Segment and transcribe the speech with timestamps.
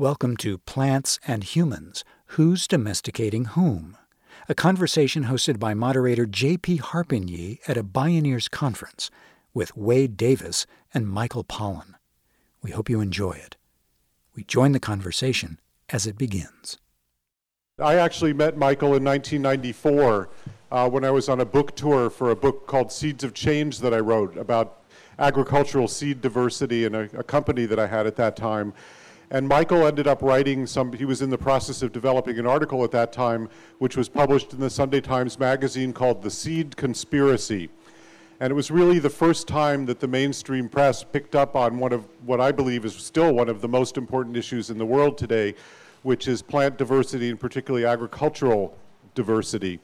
[0.00, 3.96] Welcome to Plants and Humans Who's Domesticating Whom?
[4.48, 6.78] A conversation hosted by moderator J.P.
[6.78, 9.10] Harpignies at a Bioneers conference
[9.52, 11.96] with Wade Davis and Michael Pollan.
[12.62, 13.56] We hope you enjoy it.
[14.36, 15.58] We join the conversation
[15.88, 16.78] as it begins.
[17.80, 20.28] I actually met Michael in 1994
[20.70, 23.80] uh, when I was on a book tour for a book called Seeds of Change
[23.80, 24.84] that I wrote about
[25.18, 28.72] agricultural seed diversity in a, a company that I had at that time.
[29.30, 32.82] And Michael ended up writing some, he was in the process of developing an article
[32.82, 37.68] at that time, which was published in the Sunday Times Magazine called The Seed Conspiracy.
[38.40, 41.92] And it was really the first time that the mainstream press picked up on one
[41.92, 45.18] of what I believe is still one of the most important issues in the world
[45.18, 45.54] today,
[46.04, 48.78] which is plant diversity and particularly agricultural
[49.14, 49.78] diversity.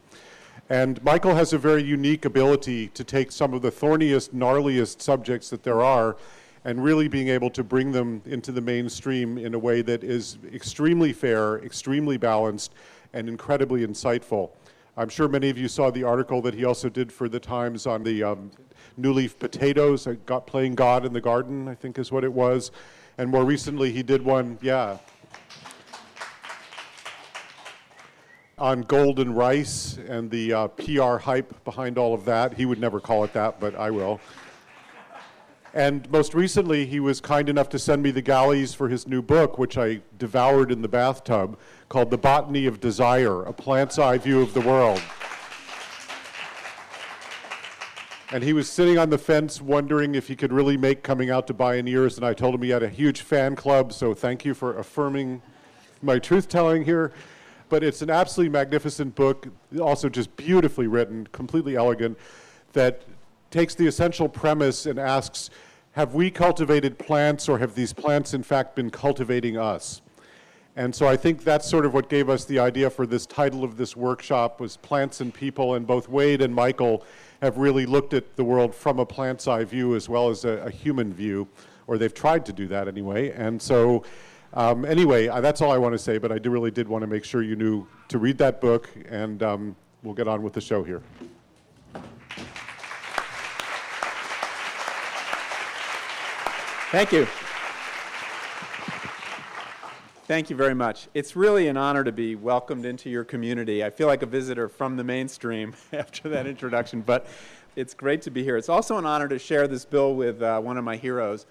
[0.70, 5.50] And Michael has a very unique ability to take some of the thorniest, gnarliest subjects
[5.50, 6.16] that there are
[6.64, 10.38] and really being able to bring them into the mainstream in a way that is
[10.52, 12.72] extremely fair, extremely balanced,
[13.12, 14.50] and incredibly insightful.
[14.96, 17.86] I'm sure many of you saw the article that he also did for the Times
[17.86, 18.50] on the um,
[18.96, 22.32] new leaf potatoes, uh, got playing God in the garden, I think is what it
[22.32, 22.70] was.
[23.18, 24.98] And more recently, he did one, yeah,
[28.56, 32.54] on golden rice and the uh, PR hype behind all of that.
[32.54, 34.20] He would never call it that, but I will.
[35.74, 39.20] And most recently, he was kind enough to send me the galleys for his new
[39.20, 41.58] book, which I devoured in the bathtub,
[41.88, 45.02] called The Botany of Desire A Plant's Eye View of the World.
[48.30, 51.48] And he was sitting on the fence wondering if he could really make coming out
[51.48, 54.54] to Bioneers, and I told him he had a huge fan club, so thank you
[54.54, 55.42] for affirming
[56.02, 57.12] my truth telling here.
[57.68, 59.48] But it's an absolutely magnificent book,
[59.80, 62.16] also just beautifully written, completely elegant,
[62.74, 63.02] that
[63.54, 65.48] takes the essential premise and asks
[65.92, 70.02] Have we cultivated plants, or have these plants in fact been cultivating us?
[70.74, 73.62] And so I think that's sort of what gave us the idea for this title
[73.62, 77.04] of this workshop was plants and people, and both Wade and Michael
[77.42, 80.64] have really looked at the world from a plant's eye view as well as a,
[80.64, 81.46] a human view,
[81.86, 83.30] or they've tried to do that anyway.
[83.30, 84.02] And so
[84.54, 87.02] um, anyway, uh, that's all I want to say, but I do really did want
[87.02, 90.54] to make sure you knew to read that book, and um, we'll get on with
[90.54, 91.02] the show here.
[96.94, 97.26] Thank you.
[100.28, 101.08] Thank you very much.
[101.12, 103.82] It's really an honor to be welcomed into your community.
[103.82, 107.26] I feel like a visitor from the mainstream after that introduction, but
[107.74, 108.56] it's great to be here.
[108.56, 111.46] It's also an honor to share this bill with uh, one of my heroes,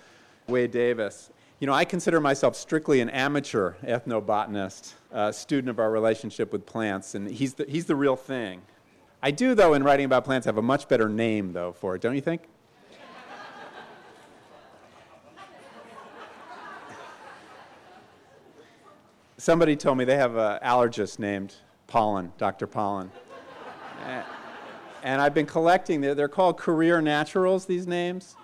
[0.47, 1.29] Wade Davis.
[1.59, 6.65] You know, I consider myself strictly an amateur ethnobotanist, uh, student of our relationship with
[6.65, 8.61] plants, and he's the, he's the real thing.
[9.21, 12.01] I do, though, in writing about plants, have a much better name, though, for it,
[12.01, 12.43] don't you think?
[19.43, 21.53] Somebody told me they have an allergist named
[21.87, 22.65] Pollen, Dr.
[22.65, 23.11] Pollen.
[25.03, 28.37] and I've been collecting, they're, called career naturals, these names.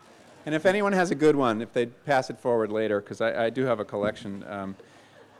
[0.45, 3.45] And if anyone has a good one, if they'd pass it forward later, because I,
[3.45, 4.43] I, do have a collection.
[4.49, 4.75] Um,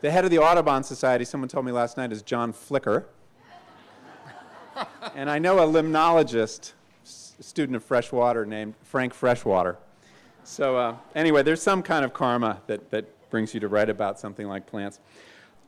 [0.00, 3.04] the head of the Audubon Society, someone told me last night, is John Flicker.
[5.14, 6.72] and I know a limnologist,
[7.04, 9.76] student of freshwater, named Frank Freshwater.
[10.42, 14.18] So, uh, anyway, there's some kind of karma that, that brings you to write about
[14.18, 15.00] something like plants.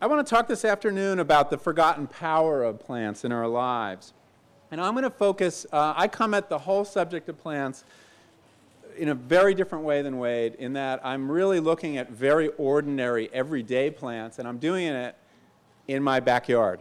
[0.02, 4.12] I want to talk this afternoon about the forgotten power of plants in our lives.
[4.72, 7.84] And I'm going to focus, uh, I come at the whole subject of plants
[8.96, 13.32] in a very different way than Wade, in that I'm really looking at very ordinary,
[13.32, 15.14] everyday plants, and I'm doing it
[15.86, 16.80] in my backyard.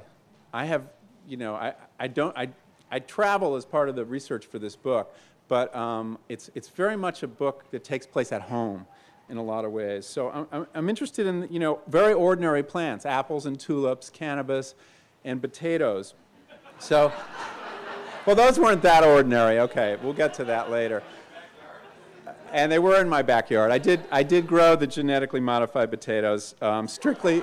[0.52, 0.82] I have,
[1.28, 2.50] you know, I, I don't, I,
[2.90, 5.16] I travel as part of the research for this book,
[5.48, 8.88] but um, it's, it's very much a book that takes place at home
[9.32, 10.06] in a lot of ways.
[10.06, 14.76] So I'm, I'm interested in, you know, very ordinary plants, apples and tulips, cannabis,
[15.24, 16.14] and potatoes.
[16.80, 17.14] So,
[18.26, 19.60] well, those weren't that ordinary.
[19.60, 21.02] Okay, we'll get to that later.
[22.52, 23.72] And they were in my backyard.
[23.72, 27.42] I did, I did grow the genetically modified potatoes um, strictly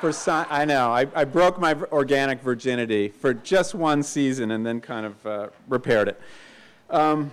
[0.00, 0.48] for science.
[0.50, 0.90] I know.
[0.90, 5.48] I, I, broke my organic virginity for just one season and then kind of uh,
[5.68, 6.20] repaired it.
[6.88, 7.30] Um,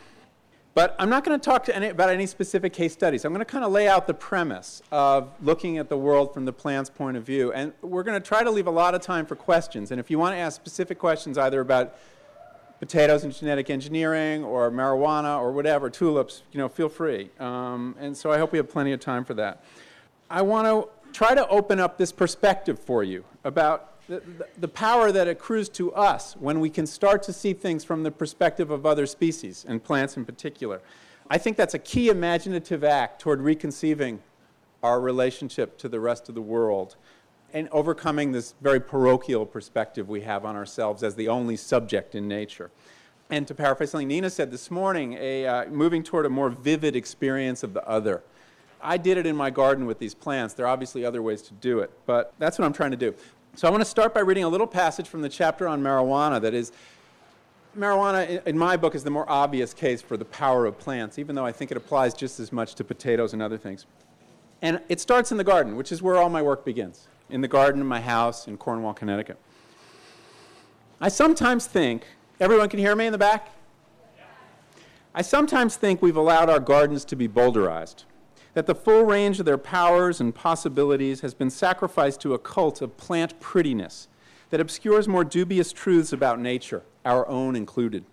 [0.80, 3.26] but I'm not going to talk any, about any specific case studies.
[3.26, 6.46] I'm going to kind of lay out the premise of looking at the world from
[6.46, 7.52] the plant's point of view.
[7.52, 9.92] And we're going to try to leave a lot of time for questions.
[9.92, 11.98] And if you want to ask specific questions either about
[12.80, 17.30] potatoes and genetic engineering or marijuana or whatever, tulips, you know, feel free.
[17.42, 19.62] Um, and so I hope we have plenty of time for that.
[20.30, 25.12] I want to try to open up this perspective for you about the, the, power
[25.12, 28.86] that accrues to us when we can start to see things from the perspective of
[28.86, 30.82] other species, and plants in particular.
[31.30, 34.20] I think that's a key imaginative act toward reconceiving
[34.82, 36.96] our relationship to the rest of the world
[37.54, 42.28] and overcoming this very parochial perspective we have on ourselves as the only subject in
[42.28, 42.72] nature.
[43.30, 46.96] And to paraphrase something Nina said this morning, a, uh, moving toward a more vivid
[46.96, 48.24] experience of the other.
[48.82, 50.54] I did it in my garden with these plants.
[50.54, 53.14] There are obviously other ways to do it, but that's what I'm trying to do.
[53.60, 56.40] So I want to start by reading a little passage from the chapter on marijuana
[56.40, 56.72] that is
[57.78, 61.36] marijuana, in my book, is the more obvious case for the power of plants, even
[61.36, 63.86] though I think it applies just as much to potatoes and other things.
[64.62, 67.50] And it starts in the garden, which is where all my work begins in the
[67.50, 69.38] garden of my house in Cornwall, Connecticut.
[71.02, 72.08] I sometimes think,
[72.40, 73.50] everyone can hear me in the back?
[75.14, 78.06] I sometimes think we've allowed our gardens to be bowdlerized,
[78.60, 82.82] that the full range of their powers and possibilities has been sacrificed to a cult
[82.82, 84.10] of plant prettiness
[84.50, 88.04] that obscures more dubious truths about nature, our own included.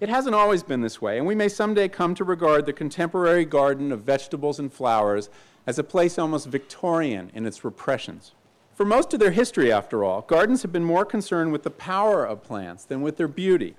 [0.00, 3.46] It hasn't always been this way, and we may someday come to regard the contemporary
[3.46, 5.30] garden of vegetables and flowers
[5.66, 8.32] as a place almost Victorian in its repressions.
[8.74, 12.26] For most of their history, after all, gardens have been more concerned with the power
[12.26, 13.74] of plants than with their beauty,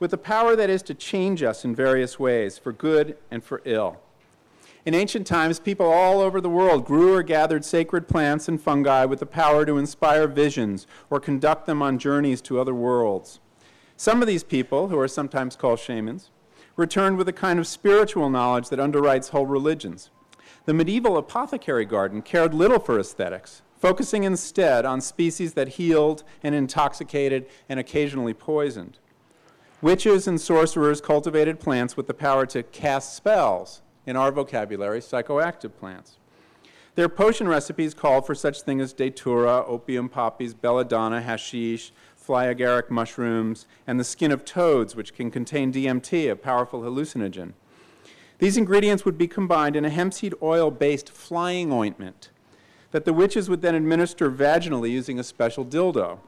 [0.00, 3.62] with the power that is to change us in various ways, for good and for
[3.64, 4.00] ill.
[4.84, 9.06] In ancient times, people all over the world grew or gathered sacred plants and fungi
[9.06, 13.40] with the power to inspire visions or conduct them on journeys to other worlds.
[13.96, 16.30] Some of these people, who are sometimes called shamans,
[16.76, 20.10] returned with a kind of spiritual knowledge that underwrites whole religions.
[20.66, 26.54] The medieval apothecary garden cared little for aesthetics, focusing instead on species that healed and
[26.54, 28.98] intoxicated and occasionally poisoned.
[29.80, 35.76] Witches and sorcerers cultivated plants with the power to cast spells, in our vocabulary, psychoactive
[35.78, 36.18] plants.
[36.94, 42.88] Their potion recipes called for such things as datura, opium poppies, belladonna, hashish, fly agaric
[42.88, 47.52] mushrooms, and the skin of toads, which can contain DMT, a powerful hallucinogen.
[48.38, 52.30] These ingredients would be combined in a hemp seed oil based flying ointment
[52.92, 56.18] that the witches would then administer vaginally using a special dildo.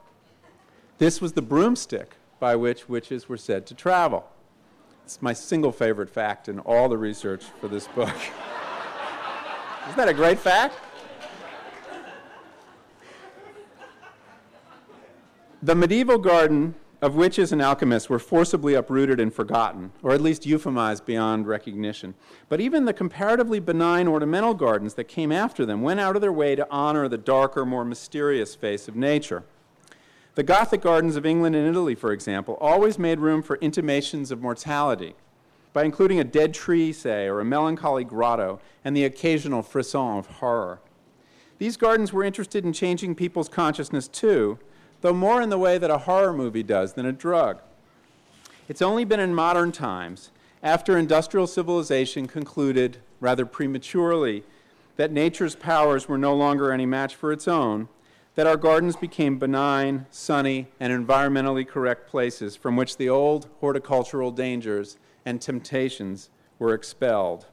[0.97, 4.29] This was the broomstick by which witches were said to travel.
[5.07, 8.13] It's my single favorite fact in all the research for this book.
[9.85, 10.75] Isn't that a great fact?
[15.63, 20.43] The medieval garden of witches and alchemists were forcibly uprooted and forgotten, or at least
[20.43, 22.13] euphemized beyond recognition.
[22.49, 26.33] But even the comparatively benign ornamental gardens that came after them went out of their
[26.33, 29.45] way to honor the darker, more mysterious face of nature.
[30.37, 34.39] The Gothic gardens of England and Italy, for example, always made room for intimations of
[34.39, 35.15] mortality
[35.73, 40.27] by including a dead tree, say, or a melancholy grotto, and the occasional frisson of
[40.27, 40.79] horror.
[41.57, 44.59] These gardens were interested in changing people's consciousness too,
[45.01, 47.59] though more in the way that a horror movie does than a drug.
[48.69, 50.29] It's only been in modern times,
[50.61, 54.43] after industrial civilization concluded, rather prematurely,
[54.97, 57.89] that nature's powers were no longer any match for its own,
[58.37, 64.31] that our gardens became benign, sunny, and environmentally correct places from which the old horticultural
[64.31, 66.29] dangers and temptations
[66.59, 67.47] were expelled.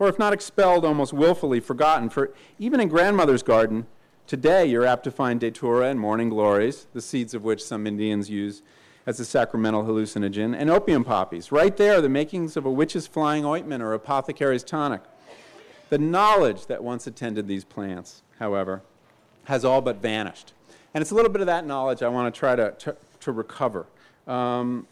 [0.00, 2.08] Or, if not expelled, almost willfully forgotten.
[2.08, 3.86] For even in grandmother's garden,
[4.26, 8.30] Today, you're apt to find datura and morning glories, the seeds of which some Indians
[8.30, 8.62] use
[9.04, 11.52] as a sacramental hallucinogen, and opium poppies.
[11.52, 15.02] Right there, the makings of a witch's flying ointment or apothecary's tonic.
[15.90, 18.82] The knowledge that once attended these plants, however,
[19.44, 20.52] has all but vanished.
[20.94, 23.32] And it's a little bit of that knowledge I want to try to, to, to
[23.32, 23.86] recover.
[24.26, 24.86] Um,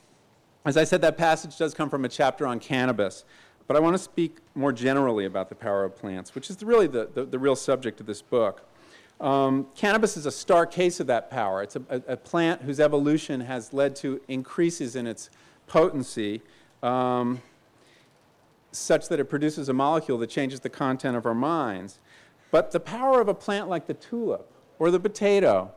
[0.65, 3.25] as I said, that passage does come from a chapter on cannabis,
[3.67, 6.87] but I want to speak more generally about the power of plants, which is really
[6.87, 8.69] the, the, the real subject of this book.
[9.21, 11.63] Um, cannabis is a stark case of that power.
[11.63, 15.31] It's a, a, a, plant whose evolution has led to increases in its
[15.69, 16.43] potency
[16.83, 17.41] um,
[18.73, 22.01] such that it produces a molecule that changes the content of our minds.
[22.53, 25.73] But the power of a plant like the tulip, or the potato,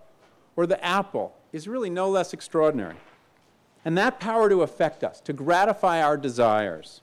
[0.56, 2.98] or the apple is really no less extraordinary.
[3.84, 7.02] And that power to affect us, to gratify our desires,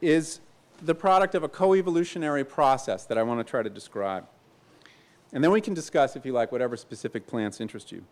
[0.00, 0.40] is
[0.80, 4.26] the product of a co-evolutionary process that I want to try to describe.
[5.32, 8.02] And then we can discuss, if you like, whatever specific plants interest you.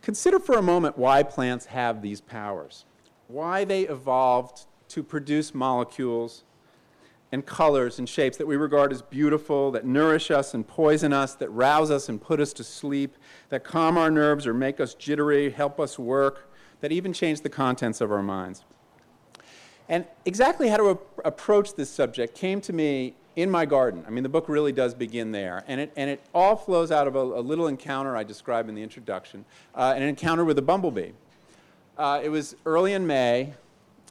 [0.00, 2.86] Consider for a moment why plants have these powers,
[3.28, 6.44] why they evolved to produce molecules
[7.32, 11.34] and colors and shapes that we regard as beautiful, that nourish us and poison us,
[11.34, 13.16] that rouse us and put us to sleep,
[13.50, 17.48] that calm our nerves or make us jittery, help us work, that even change the
[17.48, 18.64] contents of our minds.
[19.88, 24.04] And exactly how to approach this subject came to me in my garden.
[24.06, 25.64] I mean, the book really does begin there.
[25.66, 28.74] And it, and it all flows out of a, a little encounter I describe in
[28.74, 29.44] the introduction
[29.74, 31.10] uh, an encounter with a bumblebee.
[31.96, 33.52] Uh, it was early in May,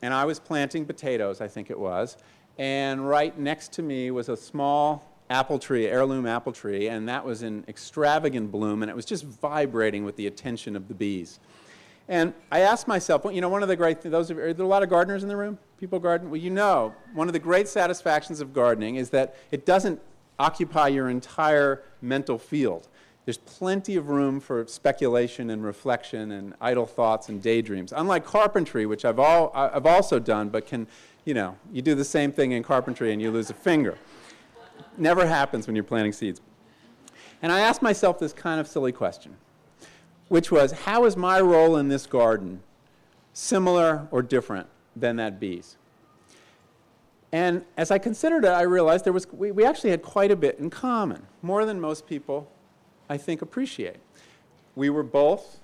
[0.01, 2.17] and I was planting potatoes, I think it was.
[2.59, 7.23] And right next to me was a small apple tree, heirloom apple tree, and that
[7.23, 11.39] was in extravagant bloom, and it was just vibrating with the attention of the bees.
[12.09, 14.65] And I asked myself, well, you know, one of the great those are, are there
[14.65, 15.57] a lot of gardeners in the room?
[15.77, 16.29] People garden?
[16.29, 20.01] Well, you know, one of the great satisfactions of gardening is that it doesn't
[20.37, 22.89] occupy your entire mental field.
[23.29, 27.93] There's plenty of room for speculation and reflection and idle thoughts and daydreams.
[27.95, 30.87] Unlike carpentry, which I've, all, I've also done, but can,
[31.25, 33.99] you know, you do the same thing in carpentry and you lose a finger.
[34.97, 36.41] Never happens when you're planting seeds.
[37.43, 39.35] And I asked myself this kind of silly question,
[40.29, 42.63] which was how is my role in this garden
[43.33, 45.77] similar or different than that bee's?
[47.31, 50.35] And as I considered it, I realized there was, we, we actually had quite a
[50.35, 52.49] bit in common, more than most people
[53.09, 53.97] I think, appreciate.
[54.75, 55.59] We were both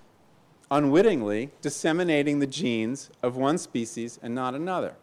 [0.72, 4.96] unwittingly disseminating the genes of one species and not another.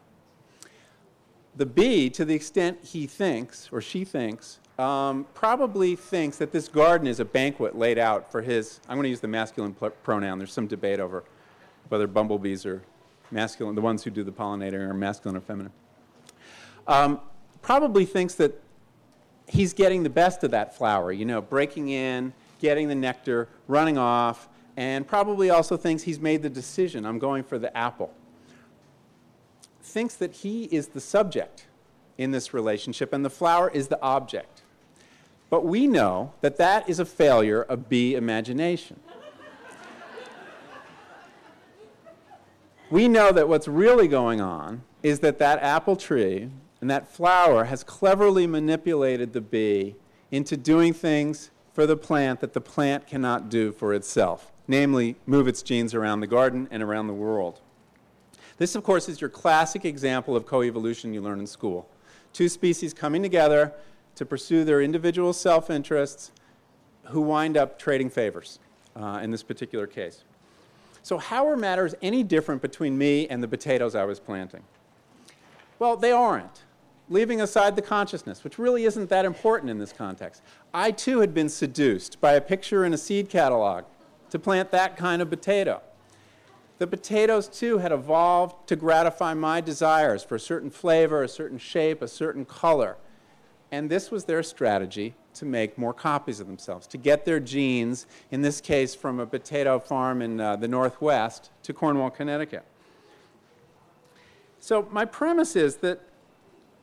[1.54, 6.66] The bee, to the extent he thinks or she thinks, um, probably thinks that this
[6.66, 8.80] garden is a banquet laid out for his.
[8.88, 10.38] I'm going to use the masculine pronoun.
[10.38, 11.24] There's some debate over
[11.88, 12.82] whether bumblebees are
[13.30, 15.72] masculine, the ones who do the pollinating are masculine or feminine.
[16.86, 17.20] Um,
[17.60, 18.60] probably thinks that
[19.52, 23.98] he's getting the best of that flower, you know, breaking in, getting the nectar, running
[23.98, 28.12] off, and probably also thinks he's made the decision I'm going for the apple.
[29.82, 31.66] Thinks that he is the subject
[32.16, 34.62] in this relationship and the flower is the object.
[35.50, 39.00] But we know that that is a failure of bee imagination.
[42.90, 46.48] we know that what's really going on is that that apple tree
[46.82, 49.94] and that flower has cleverly manipulated the bee
[50.32, 55.46] into doing things for the plant that the plant cannot do for itself, namely, move
[55.46, 57.60] its genes around the garden and around the world.
[58.58, 61.88] This, of course, is your classic example of coevolution you learn in school.
[62.32, 63.72] Two species coming together
[64.16, 66.32] to pursue their individual self interests
[67.04, 68.58] who wind up trading favors
[68.96, 70.24] uh, in this particular case.
[71.04, 74.64] So, how are matters any different between me and the potatoes I was planting?
[75.78, 76.62] Well, they aren't
[77.12, 80.42] leaving aside the consciousness, which really isn't that important in this context.
[80.72, 83.84] I too had been seduced by a picture in a seed catalog
[84.30, 85.82] to plant that kind of potato.
[86.78, 91.58] The potatoes too had evolved to gratify my desires for a certain flavor, a certain
[91.58, 92.96] shape, a certain color.
[93.70, 98.06] And this was their strategy to make more copies of themselves, to get their genes,
[98.30, 102.64] in this case from a potato farm in uh, the Northwest to Cornwall, Connecticut.
[104.58, 106.00] So, my premise is that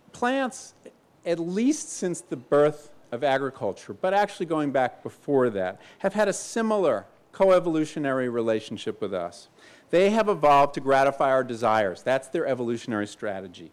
[0.10, 0.74] plants,
[1.26, 6.28] at least since the birth of agriculture, but actually going back before that, have had
[6.28, 9.48] a similar coevolutionary relationship with us.
[9.90, 12.04] They have evolved to gratify our desires.
[12.04, 13.72] That's their evolutionary strategy.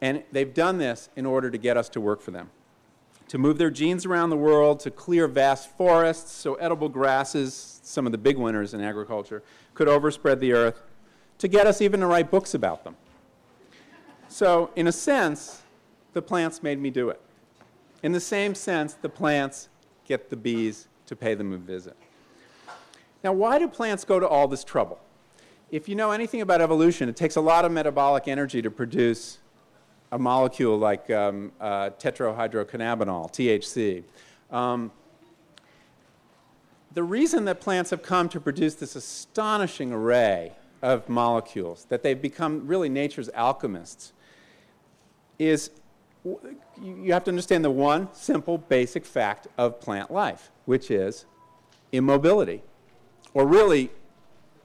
[0.00, 2.50] And they've done this in order to get us to work for them.
[3.28, 8.06] To move their genes around the world, to clear vast forests so edible grasses, some
[8.06, 9.42] of the big winners in agriculture,
[9.74, 10.82] could overspread the earth,
[11.38, 12.96] to get us even to write books about them.
[14.30, 15.62] So, in a sense,
[16.12, 17.20] the plants made me do it.
[18.04, 19.68] In the same sense, the plants
[20.06, 21.96] get the bees to pay them a visit.
[23.24, 25.00] Now, why do plants go to all this trouble?
[25.72, 29.38] If you know anything about evolution, it takes a lot of metabolic energy to produce
[30.12, 34.04] a molecule like um, uh, tetrahydrocannabinol, THC.
[34.54, 34.92] Um,
[36.94, 42.22] the reason that plants have come to produce this astonishing array of molecules, that they've
[42.22, 44.12] become really nature's alchemists,
[45.40, 45.70] is
[46.82, 51.24] you have to understand the one simple basic fact of plant life, which is
[51.92, 52.62] immobility,
[53.32, 53.90] or really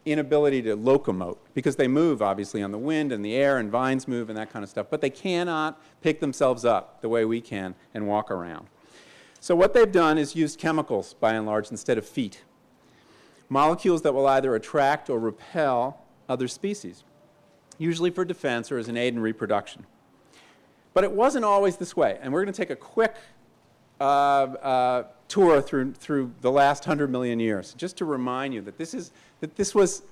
[0.05, 4.05] inability to locomote, because they move obviously on the wind and the air, and vines
[4.07, 7.39] move and that kind of stuff, but they cannot pick themselves up the way we
[7.39, 8.67] can and walk around.
[9.39, 12.43] So, what they've done is used chemicals by and large instead of feet,
[13.47, 17.03] molecules that will either attract or repel other species,
[17.77, 19.85] usually for defense or as an aid in reproduction.
[20.95, 22.17] But it wasn't always this way.
[22.21, 23.15] And we're going to take a quick
[23.99, 28.77] uh, uh, tour through, through the last 100 million years, just to remind you that
[28.77, 29.11] this, is,
[29.41, 30.03] that this was,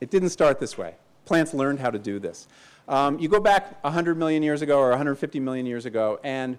[0.00, 0.94] it didn't start this way.
[1.26, 2.48] Plants learned how to do this.
[2.88, 6.58] Um, you go back 100 million years ago or 150 million years ago, and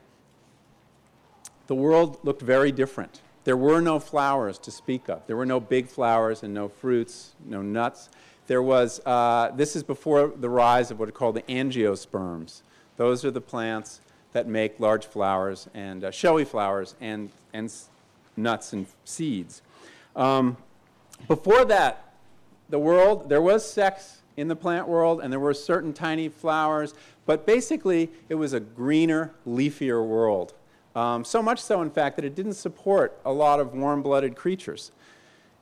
[1.65, 3.21] the world looked very different.
[3.43, 5.25] There were no flowers to speak of.
[5.25, 8.09] There were no big flowers and no fruits, no nuts.
[8.45, 12.61] There was, uh, this is before the rise of what are called the angiosperms.
[12.97, 14.01] Those are the plants
[14.33, 17.73] that make large flowers and uh, showy flowers and, and
[18.35, 19.61] nuts and seeds.
[20.15, 20.57] Um,
[21.27, 22.13] before that,
[22.69, 26.93] the world, there was sex in the plant world and there were certain tiny flowers,
[27.25, 30.53] but basically it was a greener, leafier world.
[30.95, 34.35] Um, so much so, in fact, that it didn't support a lot of warm blooded
[34.35, 34.91] creatures.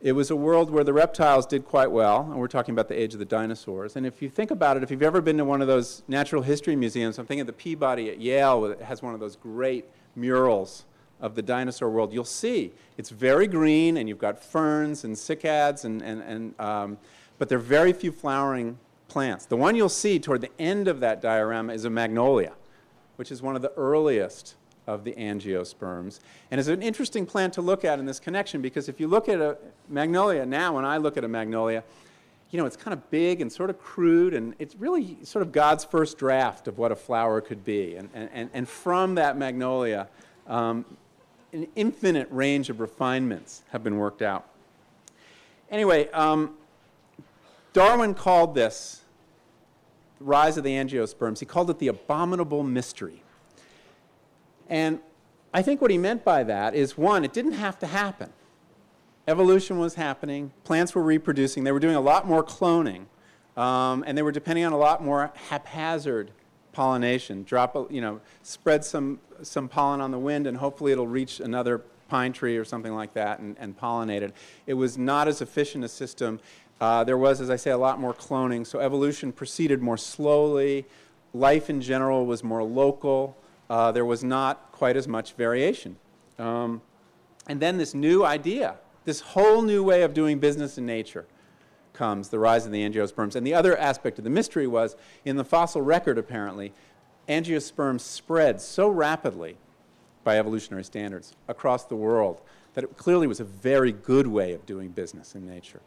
[0.02, 3.00] It was a world where the reptiles did quite well, and we're talking about the
[3.00, 3.96] age of the dinosaurs.
[3.96, 6.42] And if you think about it, if you've ever been to one of those natural
[6.42, 9.86] history museums, I'm thinking of the Peabody at Yale, it has one of those great
[10.16, 10.86] murals
[11.22, 15.86] of the dinosaur world, you'll see it's very green, and you've got ferns and cycads,
[15.86, 16.98] and, and, and, um,
[17.38, 19.46] but there are very few flowering plants.
[19.46, 22.54] The one you'll see toward the end of that diorama is a magnolia,
[23.16, 24.56] which is one of the earliest
[24.88, 26.20] of the angiosperms.
[26.52, 29.30] And it's an interesting plant to look at in this connection because if you look
[29.30, 29.58] at a
[29.90, 31.84] magnolia now, when I look at a magnolia,
[32.52, 35.52] you know, it's kind of big and sort of crude, and it's really sort of
[35.52, 37.96] God's first draft of what a flower could be.
[37.96, 40.08] And, and, and from that magnolia,
[40.48, 40.86] um,
[41.52, 44.48] an infinite range of refinements have been worked out.
[45.70, 46.56] Anyway, um,
[47.74, 49.02] Darwin called this
[50.20, 53.22] the rise of the angiosperms, he called it the abominable mystery.
[54.70, 55.00] And
[55.54, 58.34] I think what he meant by that is one, it didn't have to happen.
[59.28, 63.06] Evolution was happening, plants were reproducing, they were doing a lot more cloning,
[63.58, 66.32] um, and they were depending on a lot more haphazard
[66.74, 67.44] pollination.
[67.44, 71.40] Drop, a, you know, spread some, some pollen on the wind, and hopefully it'll reach
[71.40, 74.34] another pine tree or something like that and, and pollinate it.
[74.68, 76.40] It was not as efficient a system.
[76.80, 80.86] Uh, there was, as I say, a lot more cloning, so evolution proceeded more slowly.
[81.34, 83.38] Life in general was more local
[83.70, 85.98] uh, there was not quite as much variation.
[86.38, 86.82] Um,
[87.48, 91.26] and then this new idea, this whole new way of doing business in nature
[91.94, 93.36] comes, the rise of the angiosperms.
[93.36, 96.74] And the other aspect of the mystery was in the fossil record, apparently,
[97.30, 99.58] angiosperms spread so rapidly
[100.24, 102.42] by evolutionary standards across the world
[102.74, 105.80] that it clearly was a very good way of doing business in nature.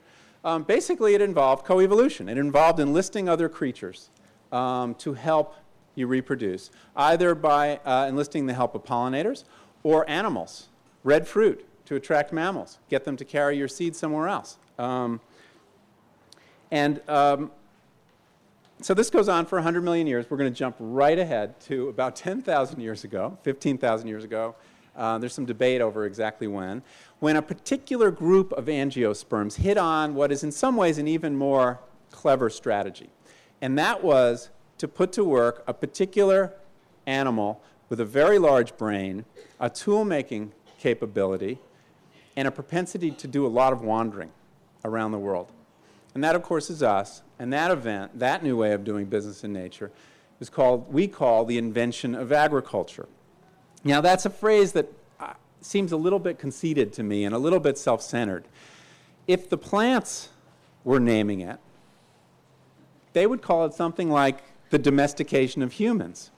[0.44, 2.30] Um, basically, it involved coevolution.
[2.30, 4.10] It involved enlisting other creatures
[4.52, 5.54] um, to help
[5.98, 9.44] you reproduce, either by uh, enlisting the help of pollinators
[9.82, 10.68] or animals,
[11.04, 14.58] red fruit to attract mammals, get them to carry your seed somewhere else.
[14.78, 15.20] Um,
[16.70, 17.50] and um,
[18.80, 20.26] so this goes on for 100 million years.
[20.30, 24.54] We're going to jump right ahead to about 10,000 years ago, 15,000 years ago.
[24.94, 26.82] Uh, there's some debate over exactly when.
[27.20, 31.36] When a particular group of angiosperms hit on what is in some ways an even
[31.36, 31.80] more
[32.10, 33.10] clever strategy.
[33.60, 36.52] And that was to put to work a particular
[37.06, 39.24] animal with a very large brain,
[39.60, 41.58] a tool making capability,
[42.36, 44.30] and a propensity to do a lot of wandering
[44.84, 45.50] around the world.
[46.14, 47.22] And that, of course, is us.
[47.38, 49.90] And that event, that new way of doing business in nature,
[50.40, 53.08] is called, we call the invention of agriculture.
[53.84, 57.38] Now, that's a phrase that uh, seems a little bit conceited to me and a
[57.38, 58.44] little bit self centered.
[59.26, 60.30] If the plants
[60.84, 61.58] were naming it,
[63.12, 66.30] they would call it something like the domestication of humans.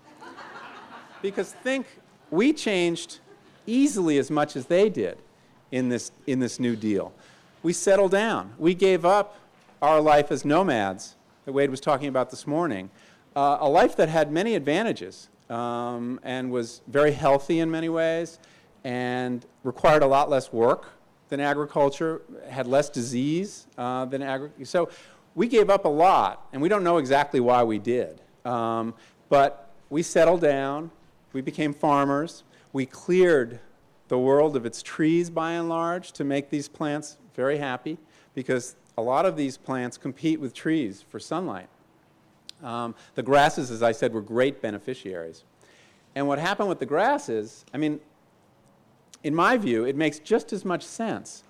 [1.22, 1.86] because think,
[2.30, 3.18] we changed
[3.66, 5.18] easily as much as they did
[5.70, 7.12] in this, in this New Deal.
[7.62, 8.54] We settled down.
[8.58, 9.36] We gave up
[9.82, 12.90] our life as nomads that Wade was talking about this morning,
[13.34, 18.38] uh, a life that had many advantages um, and was very healthy in many ways
[18.84, 20.86] and required a lot less work
[21.28, 24.64] than agriculture, had less disease uh, than agriculture.
[24.64, 24.88] So
[25.34, 28.20] we gave up a lot, and we don't know exactly why we did.
[28.44, 28.94] Um,
[29.28, 30.90] but we settled down,
[31.32, 33.60] we became farmers, we cleared
[34.08, 37.96] the world of its trees by and large to make these plants very happy
[38.34, 41.68] because a lot of these plants compete with trees for sunlight.
[42.62, 45.44] Um, the grasses, as I said, were great beneficiaries.
[46.14, 48.00] And what happened with the grasses, I mean,
[49.22, 51.44] in my view, it makes just as much sense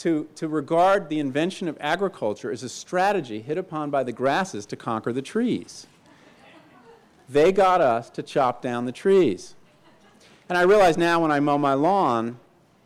[0.00, 4.64] to, to regard the invention of agriculture as a strategy hit upon by the grasses
[4.66, 5.86] to conquer the trees.
[7.28, 9.54] They got us to chop down the trees.
[10.48, 12.38] And I realize now when I mow my lawn,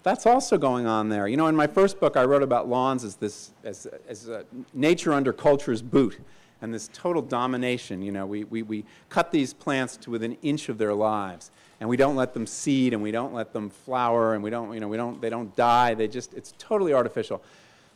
[0.02, 1.28] that's also going on there.
[1.28, 4.28] You know, in my first book, I wrote about lawns as this, as, as
[4.74, 6.18] nature under culture's boot
[6.62, 8.02] and this total domination.
[8.02, 11.50] You know, we, we, we cut these plants to within an inch of their lives
[11.80, 14.72] and we don't let them seed and we don't let them flower and we don't,
[14.72, 15.94] you know, we don't, they don't die.
[15.94, 17.42] They just, it's totally artificial.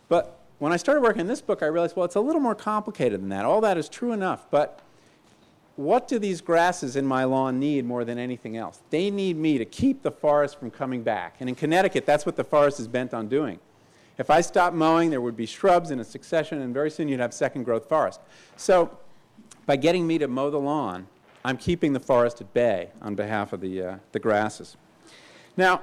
[0.08, 2.54] But when I started working on this book, I realized, well, it's a little more
[2.54, 3.44] complicated than that.
[3.44, 4.82] All that is true enough, but
[5.76, 8.82] what do these grasses in my lawn need more than anything else?
[8.90, 11.36] They need me to keep the forest from coming back.
[11.38, 13.60] And in Connecticut, that's what the forest is bent on doing.
[14.18, 17.20] If I stopped mowing, there would be shrubs in a succession, and very soon you'd
[17.20, 18.20] have second growth forest.
[18.56, 18.98] So,
[19.64, 21.06] by getting me to mow the lawn,
[21.44, 24.76] I'm keeping the forest at bay on behalf of the, uh, the grasses.
[25.56, 25.82] Now,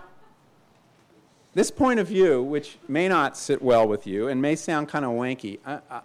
[1.54, 5.06] this point of view, which may not sit well with you and may sound kind
[5.06, 6.02] of wanky, I, I,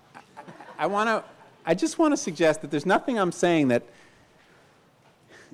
[0.78, 1.24] I want to
[1.64, 3.82] I just want to suggest that there's nothing I'm saying that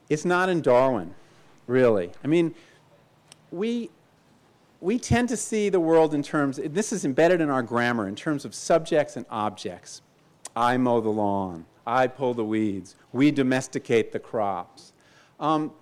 [0.08, 1.14] it's not in Darwin.
[1.66, 2.12] really.
[2.22, 2.54] I mean,
[3.50, 3.90] we,
[4.80, 8.14] we tend to see the world in terms, this is embedded in our grammar, in
[8.14, 10.02] terms of subjects and objects.
[10.54, 11.66] I mow the lawn.
[11.86, 12.96] I pull the weeds.
[13.12, 14.92] We domesticate the crops.
[15.38, 15.72] Um,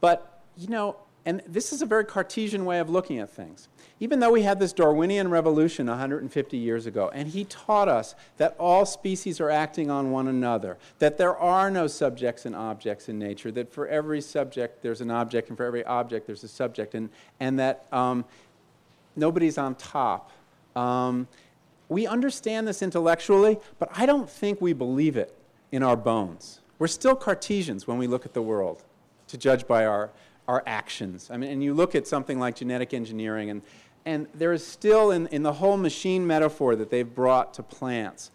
[0.00, 3.68] but, you know, and this is a very Cartesian way of looking at things.
[4.00, 8.56] Even though we had this Darwinian revolution 150 years ago, and he taught us that
[8.58, 13.18] all species are acting on one another, that there are no subjects and objects in
[13.18, 16.94] nature, that for every subject there's an object, and for every object there's a subject,
[16.94, 18.24] and, and that um,
[19.14, 20.32] nobody's on top.
[20.74, 21.28] Um,
[21.88, 25.36] we understand this intellectually, but I don't think we believe it
[25.70, 26.60] in our bones.
[26.80, 28.82] We're still Cartesians when we look at the world,
[29.28, 30.10] to judge by our,
[30.46, 31.30] our actions.
[31.30, 33.62] I mean, and you look at something like genetic engineering, and,
[34.04, 38.30] and there is still, in, in the whole machine metaphor that they've brought to plants,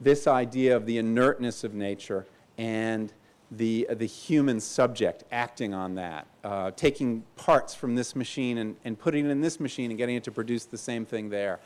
[0.00, 2.26] this idea of the inertness of nature
[2.58, 3.12] and
[3.50, 8.98] the, the human subject acting on that, uh, taking parts from this machine and, and
[8.98, 11.60] putting it in this machine and getting it to produce the same thing there.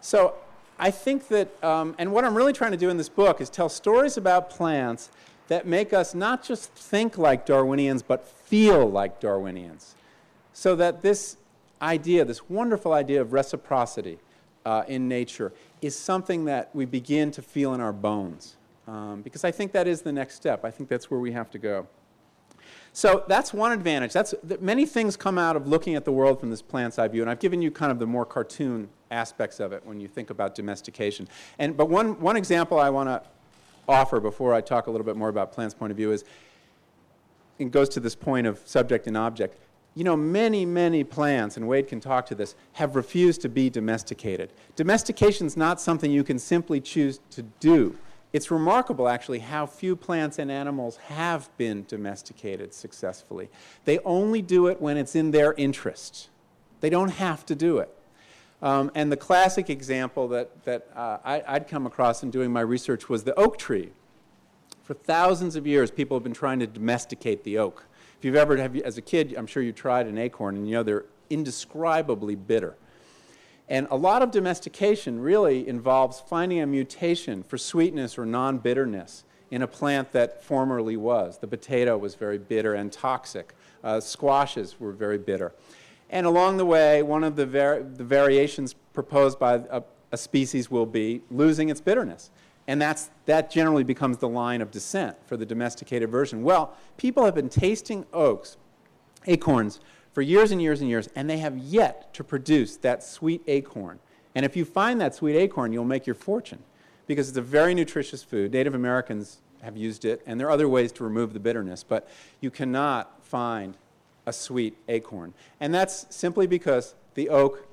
[0.00, 0.34] So
[0.78, 3.50] I think that, um, and what I'm really trying to do in this book is
[3.50, 5.10] tell stories about plants
[5.48, 9.94] that make us not just think like Darwinians, but feel like Darwinians.
[10.52, 11.36] So that this
[11.80, 14.18] idea, this wonderful idea of reciprocity
[14.64, 18.56] uh, in nature, is something that we begin to feel in our bones.
[18.86, 20.64] Um, because I think that is the next step.
[20.64, 21.86] I think that's where we have to go.
[22.92, 24.12] So that's one advantage.
[24.12, 27.08] That's, that many things come out of looking at the world from this plant's eye
[27.08, 30.08] view, and I've given you kind of the more cartoon aspects of it when you
[30.08, 31.28] think about domestication.
[31.58, 33.22] And, but one, one example I want to
[33.88, 36.24] offer before I talk a little bit more about plant's point of view is,
[37.58, 39.56] it goes to this point of subject and object.
[39.94, 43.68] You know, many, many plants, and Wade can talk to this, have refused to be
[43.68, 44.52] domesticated.
[44.74, 47.96] Domestication is not something you can simply choose to do.
[48.32, 53.50] It's remarkable, actually, how few plants and animals have been domesticated successfully.
[53.84, 56.30] They only do it when it's in their interest.
[56.80, 57.94] They don't have to do it.
[58.62, 62.60] Um, and the classic example that, that uh, I, would come across in doing my
[62.60, 63.90] research was the oak tree.
[64.84, 67.86] For thousands of years, people have been trying to domesticate the oak.
[68.18, 70.74] If you've ever, have as a kid, I'm sure you tried an acorn, and you
[70.74, 72.76] know they're indescribably bitter.
[73.68, 79.24] And a lot of domestication really involves finding a mutation for sweetness or non bitterness
[79.50, 81.38] in a plant that formerly was.
[81.38, 85.52] The potato was very bitter and toxic, uh, squashes were very bitter.
[86.12, 90.70] And along the way, one of the, var- the variations proposed by a, a, species
[90.70, 92.30] will be losing its bitterness.
[92.68, 96.42] And that's, that generally becomes the line of descent for the domesticated version.
[96.42, 98.58] Well, people have been tasting oaks,
[99.26, 99.80] acorns,
[100.12, 103.98] for years and years and years, and they have yet to produce that sweet acorn.
[104.34, 106.62] And if you find that sweet acorn, you'll make your fortune
[107.06, 108.52] because it's a very nutritious food.
[108.52, 112.08] Native Americans have used it, and there are other ways to remove the bitterness, but
[112.40, 113.78] you cannot find
[114.26, 115.34] a sweet acorn.
[115.60, 117.66] And that's simply because the oak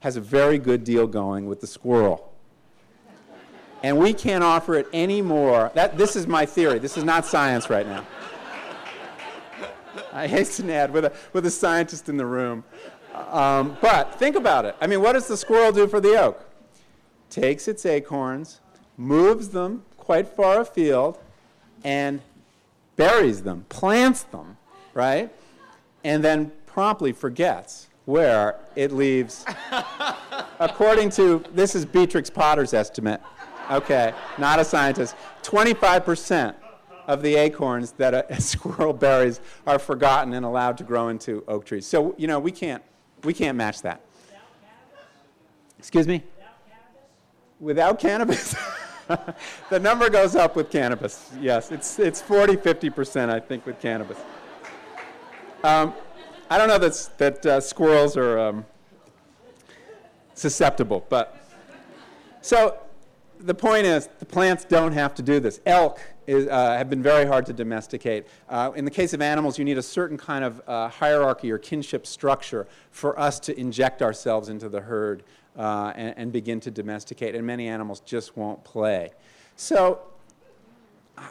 [0.00, 2.32] has a very good deal going with the squirrel.
[3.82, 5.70] And we can't offer it any more.
[5.74, 6.78] That, this is my theory.
[6.78, 8.06] This is not science right now.
[10.12, 12.64] I hasten to add, with a, with a scientist in the room.
[13.14, 14.76] Um, but think about it.
[14.80, 16.48] I mean, what does the squirrel do for the oak?
[17.30, 18.60] Takes its acorns,
[18.96, 21.18] moves them quite far afield,
[21.84, 22.20] and
[22.96, 24.56] buries them, plants them,
[24.94, 25.32] right?
[26.04, 29.44] And then promptly forgets where it leaves.
[30.58, 33.20] According to, this is Beatrix Potter's estimate,
[33.70, 36.54] okay, not a scientist, 25%
[37.06, 41.44] of the acorns that a, a, squirrel buries are forgotten and allowed to grow into
[41.48, 41.86] oak trees.
[41.86, 42.82] So, you know, we can't,
[43.24, 44.00] we can't match that.
[45.78, 46.22] Excuse me?
[47.58, 48.54] Without cannabis?
[49.70, 51.30] the number goes up with cannabis.
[51.40, 54.18] Yes, it's, it's 40, 50%, I think, with cannabis.
[55.64, 55.94] Um,
[56.50, 58.66] I don't know that's, that uh, squirrels are um,
[60.34, 61.36] susceptible, but
[62.40, 62.80] so
[63.38, 65.60] the point is the plants don't have to do this.
[65.64, 68.26] Elk is, uh, have been very hard to domesticate.
[68.48, 71.58] Uh, in the case of animals, you need a certain kind of uh, hierarchy or
[71.58, 75.22] kinship structure for us to inject ourselves into the herd
[75.56, 79.12] uh, and, and, begin to domesticate, and many animals just won't play.
[79.54, 80.00] So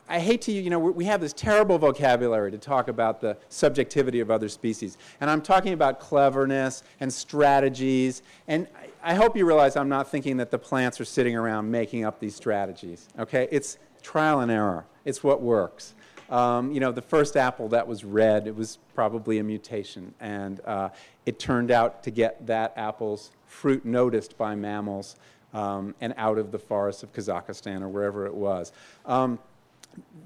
[0.07, 4.19] I hate to, you know, we have this terrible vocabulary to talk about the subjectivity
[4.19, 4.97] of other species.
[5.19, 8.21] And I'm talking about cleverness and strategies.
[8.47, 8.67] And
[9.01, 12.19] I hope you realize I'm not thinking that the plants are sitting around making up
[12.19, 13.07] these strategies.
[13.17, 13.47] Okay?
[13.51, 14.85] It's trial and error.
[15.03, 15.95] It's what works.
[16.29, 20.13] Um, you know, the first apple that was red, it was probably a mutation.
[20.19, 20.89] And uh,
[21.25, 25.15] it turned out to get that apple's fruit noticed by mammals
[25.53, 28.71] um, and out of the forests of Kazakhstan or wherever it was.
[29.05, 29.39] Um,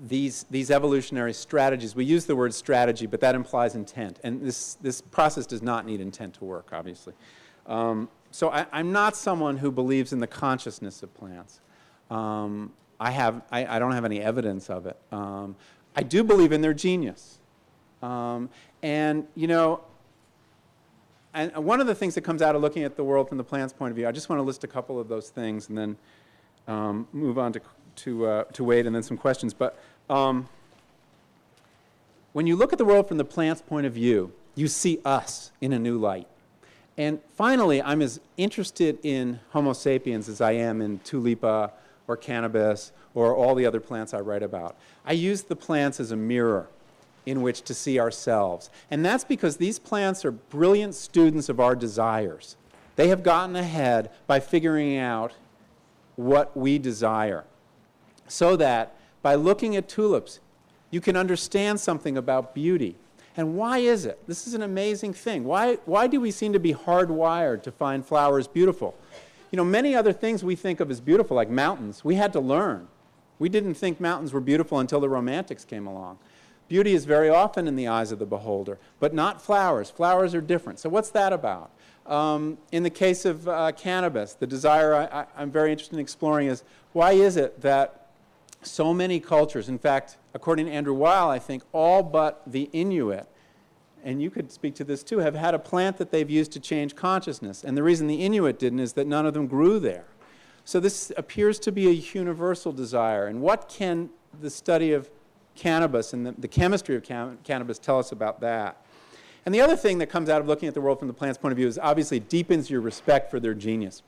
[0.08, 1.96] these, these evolutionary strategies.
[1.96, 4.20] We use the word strategy, but that implies intent.
[4.24, 7.14] And this, this process does not need intent to work, obviously.
[7.66, 11.62] Um, so I, am not someone who believes in the consciousness of plants.
[12.12, 14.98] Um, I, have, I, I, don't have any evidence of it.
[15.12, 15.56] Um,
[15.96, 17.40] I do believe in their genius.
[18.04, 18.50] Um,
[18.84, 19.82] and, you know,
[21.34, 23.44] and one of the things that comes out of looking at the world from the
[23.44, 25.78] plant's point of view, I just want to list a couple of those things and
[25.78, 25.98] then
[26.68, 27.62] um, move on to,
[27.98, 29.54] to, uh, to and then some questions.
[29.54, 29.78] But
[30.10, 30.48] um,
[32.34, 35.52] when you look at the world from the plant's point of view, you see us
[35.62, 36.28] in a new light.
[36.98, 41.72] And finally, I'm as interested in Homo sapiens as I am in tulipa
[42.08, 44.78] or cannabis or all the other plants I write about.
[45.06, 46.68] I use the plants as a mirror
[47.26, 48.70] in which to see ourselves.
[48.92, 52.56] And that's because these plants are brilliant students of our desires.
[52.96, 55.34] They have gotten ahead by figuring out
[56.16, 57.44] what we desire.
[58.28, 60.40] So that by looking at tulips,
[60.92, 62.96] you can understand something about beauty.
[63.38, 64.20] And why is it?
[64.28, 65.44] This is an amazing thing.
[65.44, 68.96] Why, why do we seem to be hardwired to find flowers beautiful?
[69.52, 72.40] You know, many other things we think of as beautiful, like mountains, we had to
[72.40, 72.88] learn.
[73.38, 76.18] We didn't think mountains were beautiful until the Romantics came along.
[76.68, 79.90] Beauty is very often in the eyes of the beholder, but not flowers.
[79.90, 80.80] Flowers are different.
[80.80, 81.70] So, what's that about?
[82.08, 86.48] Um, in the case of uh, cannabis, the desire I, am very interested in exploring
[86.48, 88.05] is why is it that
[88.66, 93.28] so many cultures, in fact, according to Andrew Weil, I think all but the Inuit,
[94.04, 96.60] and you could speak to this too, have had a plant that they've used to
[96.60, 97.64] change consciousness.
[97.64, 100.06] And the reason the Inuit didn't is that none of them grew there.
[100.64, 103.28] So this appears to be a universal desire.
[103.28, 104.10] And what can
[104.42, 105.10] the study of
[105.56, 107.04] cannabis and the, the chemistry of
[107.44, 108.84] cannabis tell us about that?
[109.46, 111.38] And the other thing that comes out of looking at the world from the plant's
[111.38, 114.02] point of view is obviously deepens your respect for their genius.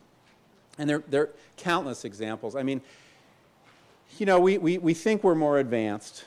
[0.79, 2.55] And there, there are countless examples.
[2.55, 2.81] I mean,
[4.17, 6.25] you know, we, we, we think we're more advanced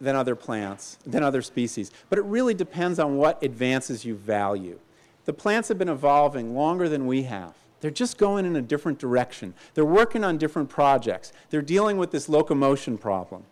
[0.00, 4.78] than other plants, than other species, but it really depends on what advances you value.
[5.24, 7.54] The plants have been evolving longer than we have.
[7.80, 9.54] They're just going in a different direction.
[9.74, 11.32] They're working on different projects.
[11.50, 13.44] They're dealing with this locomotion problem.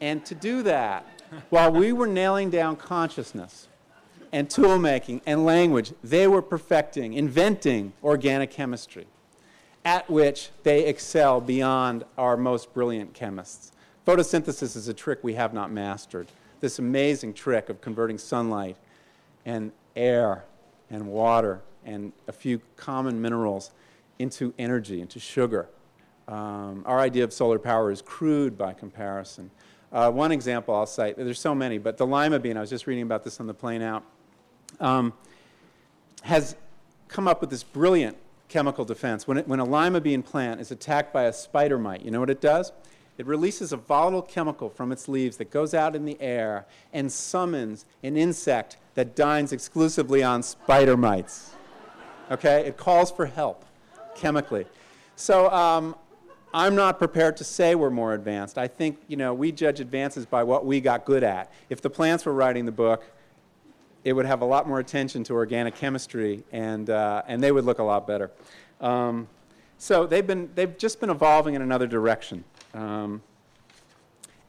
[0.00, 1.06] And to do that,
[1.50, 3.68] while we were nailing down consciousness
[4.32, 9.06] and tool making and language, they were perfecting, inventing organic chemistry,
[9.84, 13.72] at which they excel beyond our most brilliant chemists.
[14.06, 16.26] Photosynthesis is a trick we have not mastered.
[16.60, 18.76] This amazing trick of converting sunlight
[19.46, 20.44] and air
[20.90, 23.70] and water and a few common minerals
[24.18, 25.68] into energy, into sugar.
[26.28, 29.50] Um, our idea of solar power is crude by comparison.
[29.92, 32.86] Uh, one example I'll cite, there's so many, but the lima bean, I was just
[32.86, 34.04] reading about this on the plane out,
[34.78, 35.12] um,
[36.22, 36.54] has
[37.08, 38.16] come up with this brilliant
[38.50, 39.26] chemical defense.
[39.26, 42.20] When, it, when a lima bean plant is attacked by a spider mite, you know
[42.20, 42.72] what it does?
[43.16, 47.10] It releases a volatile chemical from its leaves that goes out in the air and
[47.10, 51.52] summons an insect that dines exclusively on spider mites.
[52.30, 52.66] Okay?
[52.66, 53.64] It calls for help
[54.14, 54.66] chemically.
[55.16, 55.94] So um,
[56.52, 58.58] I'm not prepared to say we're more advanced.
[58.58, 61.52] I think, you know, we judge advances by what we got good at.
[61.68, 63.04] If the plants were writing the book,
[64.04, 67.64] it would have a lot more attention to organic chemistry, and, uh, and they would
[67.64, 68.30] look a lot better.
[68.80, 69.28] Um,
[69.78, 72.44] so they've, been, they've just been evolving in another direction.
[72.74, 73.22] Um,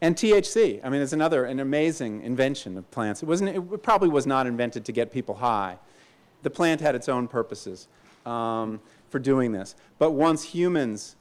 [0.02, 3.22] and THC, I mean, it's another an amazing invention of plants.
[3.22, 5.78] It, wasn't, it probably was not invented to get people high.
[6.44, 7.88] The plant had its own purposes
[8.26, 9.76] um, for doing this.
[10.00, 11.16] But once humans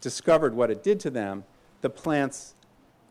[0.00, 1.44] discovered what it did to them,
[1.80, 2.54] the plant's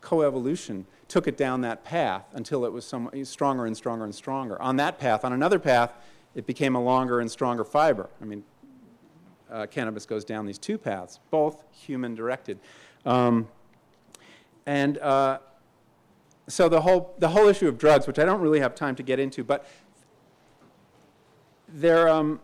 [0.02, 4.62] coevolution took it down that path until it was some, stronger and stronger and stronger.
[4.62, 5.94] On that path, on another path,
[6.36, 8.10] it became a longer and stronger fiber.
[8.22, 8.44] I mean,
[9.50, 12.60] uh, cannabis goes down these two paths, both human directed.
[13.06, 13.48] Um,
[14.66, 15.40] and uh,
[16.48, 19.04] so the whole, the whole issue of drugs, which I don't really have time to
[19.04, 19.66] get into, but
[21.70, 22.40] there, um,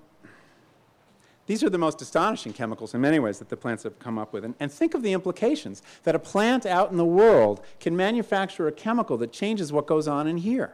[1.46, 4.32] these are the most astonishing chemicals in many ways that the plants have come up
[4.32, 4.46] with.
[4.46, 8.68] And, and, think of the implications that a plant out in the world can manufacture
[8.68, 10.74] a chemical that changes what goes on in here.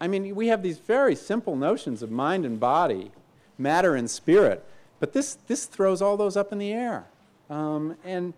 [0.00, 3.10] I mean, we have these very simple notions of mind and body,
[3.58, 4.64] matter and spirit,
[4.98, 7.06] but this, this throws all those up in the air.
[7.50, 8.32] Um, and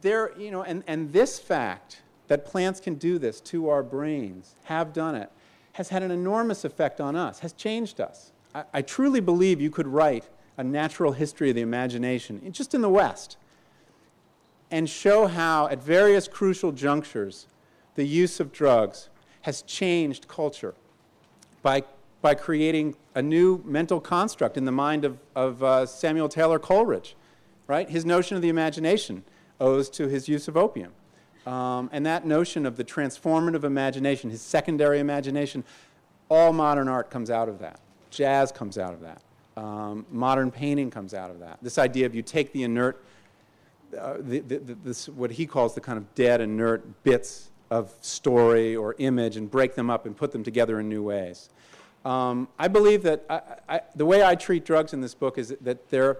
[0.00, 4.54] there, you know, and, and this fact that plants can do this to our brains,
[4.64, 5.30] have done it,
[5.74, 8.31] has had an enormous effect on us, has changed us.
[8.54, 12.88] I, truly believe you could write a natural history of the imagination, just in the
[12.88, 13.36] West,
[14.70, 17.46] and show how, at various crucial junctures,
[17.94, 19.08] the use of drugs
[19.42, 20.74] has changed culture
[21.62, 21.82] by,
[22.20, 27.16] by creating a new mental construct in the mind of, of uh, Samuel Taylor Coleridge,
[27.66, 27.88] right?
[27.88, 29.24] His notion of the imagination
[29.60, 30.92] owes to his use of opium.
[31.46, 35.64] Um, and that notion of the transformative imagination, his secondary imagination,
[36.28, 37.80] all modern art comes out of that.
[38.12, 39.22] Jazz comes out of that.
[39.56, 41.58] Um, modern painting comes out of that.
[41.60, 43.02] This idea of you take the inert,
[43.98, 47.92] uh, the, the, the, this, what he calls the kind of dead, inert bits of
[48.02, 51.48] story or image and break them up and put them together in new ways.
[52.04, 55.54] Um, I believe that I, I, the way I treat drugs in this book is
[55.60, 56.18] that they're,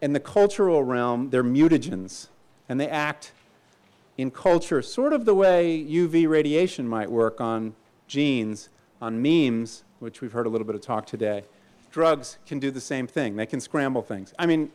[0.00, 2.28] in the cultural realm, they're mutagens,
[2.68, 3.32] and they act
[4.18, 7.74] in culture sort of the way UV radiation might work on
[8.08, 8.68] genes,
[9.00, 11.44] on memes, which we've heard a little bit of talk today.
[11.92, 13.36] Drugs can do the same thing.
[13.36, 14.34] They can scramble things.
[14.38, 14.70] I mean,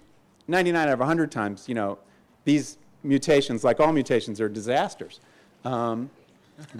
[0.47, 1.97] 99 out of 100 times, you know,
[2.45, 5.19] these mutations, like all mutations, are disasters.
[5.63, 6.09] Um,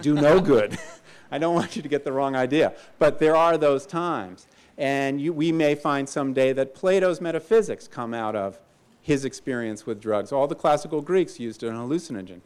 [0.00, 0.78] do no good.
[1.30, 2.74] I don't want you to get the wrong idea.
[2.98, 4.46] But there are those times.
[4.78, 8.58] And you, we may find someday that Plato's metaphysics come out of
[9.00, 10.32] his experience with drugs.
[10.32, 12.40] All the classical Greeks used an hallucinogen,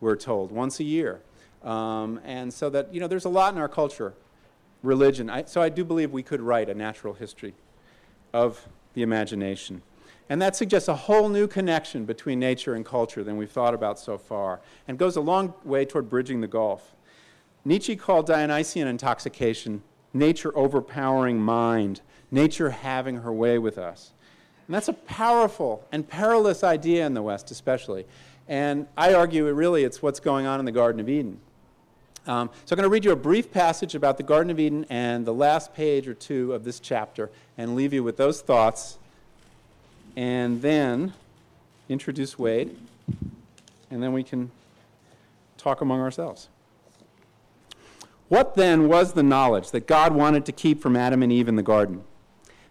[0.00, 1.20] we're told, once a year.
[1.62, 4.14] Um, and so that, you know, there's a lot in our culture,
[4.82, 5.30] religion.
[5.30, 7.54] I, so I do believe we could write a natural history
[8.32, 9.82] of the imagination.
[10.28, 13.98] And that suggests a whole new connection between nature and culture than we've thought about
[13.98, 16.94] so far, and goes a long way toward bridging the gulf.
[17.64, 19.82] Nietzsche called Dionysian intoxication
[20.14, 24.12] nature overpowering mind, nature having her way with us.
[24.66, 28.06] And that's a powerful and perilous idea in the West, especially.
[28.48, 31.40] And I argue really it's what's going on in the Garden of Eden.
[32.26, 34.86] Um, so I'm going to read you a brief passage about the Garden of Eden
[34.88, 38.98] and the last page or two of this chapter and leave you with those thoughts.
[40.14, 41.14] And then
[41.88, 42.76] introduce Wade,
[43.90, 44.50] and then we can
[45.58, 46.48] talk among ourselves.
[48.28, 51.56] What then was the knowledge that God wanted to keep from Adam and Eve in
[51.56, 52.04] the garden?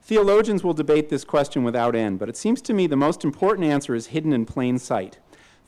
[0.01, 3.67] Theologians will debate this question without end, but it seems to me the most important
[3.67, 5.19] answer is hidden in plain sight.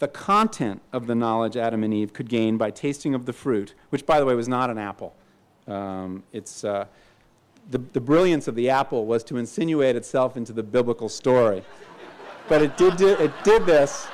[0.03, 3.73] The content of the knowledge Adam and Eve could gain by tasting of the fruit,
[3.89, 5.15] which, by the way, was not an apple.
[5.65, 6.87] Um, it's, uh,
[7.71, 11.63] the, the brilliance of the apple was to insinuate itself into the biblical story.
[12.49, 14.07] but it did, do, it did this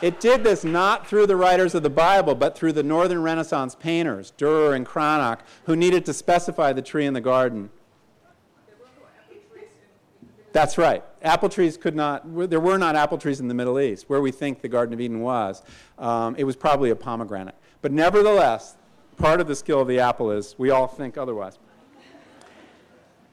[0.00, 3.74] it did this not through the writers of the Bible, but through the Northern Renaissance
[3.74, 7.70] painters, Durer and Cranach, who needed to specify the tree in the garden.
[10.56, 11.04] That's right.
[11.20, 14.30] Apple trees could not, there were not apple trees in the Middle East, where we
[14.30, 15.62] think the Garden of Eden was.
[15.98, 17.54] Um, it was probably a pomegranate.
[17.82, 18.78] But nevertheless,
[19.18, 21.58] part of the skill of the apple is we all think otherwise.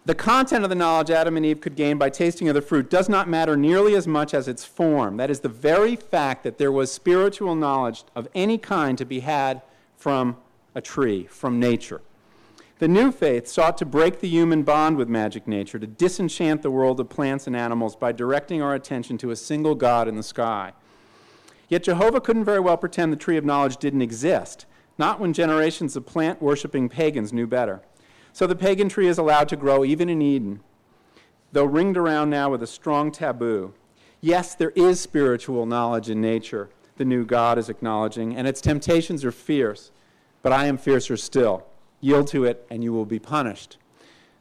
[0.03, 2.89] The content of the knowledge Adam and Eve could gain by tasting of the fruit
[2.89, 5.15] does not matter nearly as much as its form.
[5.15, 9.21] That is, the very fact that there was spiritual knowledge of any kind to be
[9.21, 9.62] had
[9.95, 10.36] from
[10.75, 12.01] a tree, from nature.
[12.79, 16.71] The new faith sought to break the human bond with magic nature, to disenchant the
[16.71, 20.23] world of plants and animals by directing our attention to a single God in the
[20.23, 20.73] sky.
[21.69, 24.65] Yet Jehovah couldn't very well pretend the tree of knowledge didn't exist,
[24.97, 27.81] not when generations of plant worshiping pagans knew better.
[28.31, 30.62] So the pagan tree is allowed to grow even in Eden,
[31.51, 33.73] though ringed around now with a strong taboo.
[34.19, 39.23] Yes, there is spiritual knowledge in nature, the new God is acknowledging, and its temptations
[39.23, 39.91] are fierce,
[40.41, 41.65] but I am fiercer still.
[42.04, 43.78] Yield to it, and you will be punished.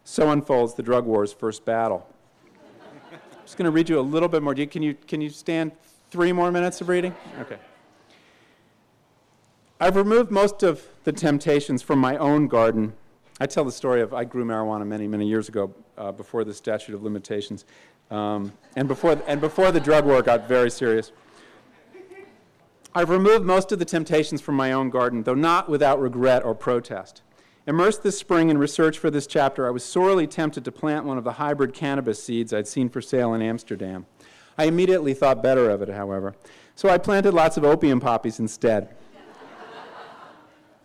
[0.04, 2.06] So unfolds the drug war's first battle.
[3.12, 4.54] I'm just going to read you a little bit more.
[4.54, 5.72] Can you, can you stand
[6.10, 7.14] three more minutes of reading?
[7.40, 7.58] Okay.
[9.80, 12.92] I've removed most of the temptations from my own garden
[13.42, 16.54] I tell the story of I grew marijuana many, many years ago uh, before the
[16.54, 17.64] statute of limitations,
[18.08, 21.10] um, and, before, and before the drug war got very serious.
[22.94, 26.54] I've removed most of the temptations from my own garden, though not without regret or
[26.54, 27.22] protest.
[27.64, 31.16] Immersed this spring in research for this chapter, I was sorely tempted to plant one
[31.16, 34.06] of the hybrid cannabis seeds I'd seen for sale in Amsterdam.
[34.58, 36.34] I immediately thought better of it, however,
[36.74, 38.88] so I planted lots of opium poppies instead.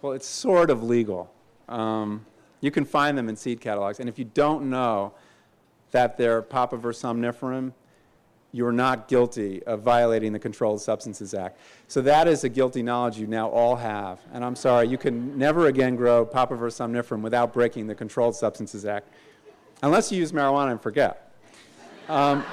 [0.04, 1.34] well, it's sort of legal.
[1.68, 2.28] Um,
[2.62, 4.00] you can find them in seed catalogs.
[4.00, 5.13] And if you don't know
[5.92, 7.74] that they're Papaver somniferum,
[8.51, 11.60] you're not guilty of violating the Controlled Substances Act.
[11.87, 14.19] So that is a guilty knowledge you now all have.
[14.33, 18.85] And I'm sorry, you can never again grow Papaver somniferum without breaking the Controlled Substances
[18.85, 19.10] Act,
[19.83, 21.31] unless you use marijuana and forget.
[22.10, 22.43] Um,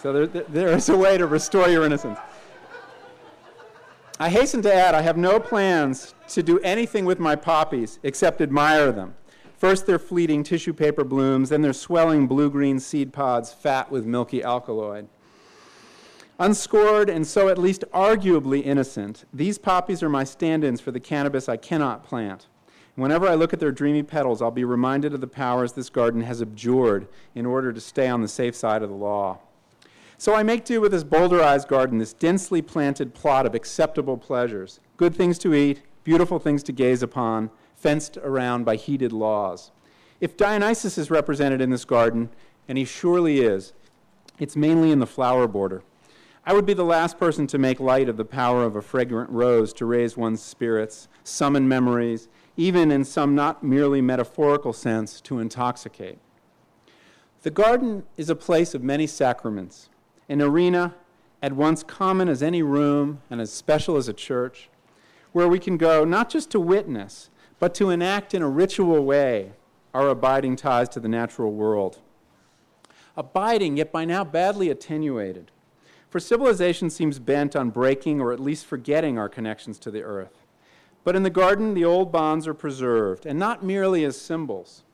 [0.00, 2.18] so there, there is a way to restore your innocence.
[4.20, 8.40] I hasten to add, I have no plans to do anything with my poppies except
[8.40, 9.14] admire them.
[9.58, 14.06] First, they're fleeting tissue paper blooms, then they're swelling blue green seed pods, fat with
[14.06, 15.08] milky alkaloid.
[16.38, 21.00] Unscored and so at least arguably innocent, these poppies are my stand ins for the
[21.00, 22.46] cannabis I cannot plant.
[22.94, 26.20] Whenever I look at their dreamy petals, I'll be reminded of the powers this garden
[26.22, 29.40] has abjured in order to stay on the safe side of the law.
[30.18, 34.78] So I make do with this bowdlerized garden, this densely planted plot of acceptable pleasures,
[34.96, 39.70] good things to eat, beautiful things to gaze upon, fenced around by heated laws.
[40.20, 42.28] If Dionysus is represented in this garden,
[42.68, 43.72] and he surely is,
[44.38, 45.82] it's mainly in the flower border.
[46.44, 49.30] I would be the last person to make light of the power of a fragrant
[49.30, 55.38] rose to raise one's spirits, summon memories, even in some not merely metaphorical sense, to
[55.38, 56.18] intoxicate.
[57.42, 59.88] The garden is a place of many sacraments,
[60.28, 60.94] an arena
[61.40, 64.68] at once common as any room and as special as a church,
[65.32, 69.52] where we can go not just to witness, but to enact in a ritual way
[69.94, 71.98] our abiding ties to the natural world.
[73.16, 75.50] Abiding, yet by now badly attenuated.
[76.08, 80.44] For civilization seems bent on breaking or at least forgetting our connections to the earth.
[81.04, 84.84] But in the garden, the old bonds are preserved, and not merely as symbols.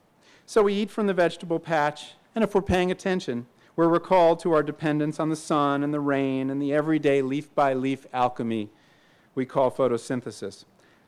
[0.46, 3.46] So we eat from the vegetable patch, and if we're paying attention,
[3.76, 7.52] we're recalled to our dependence on the sun and the rain and the everyday leaf
[7.54, 8.70] by leaf alchemy
[9.34, 10.64] we call photosynthesis.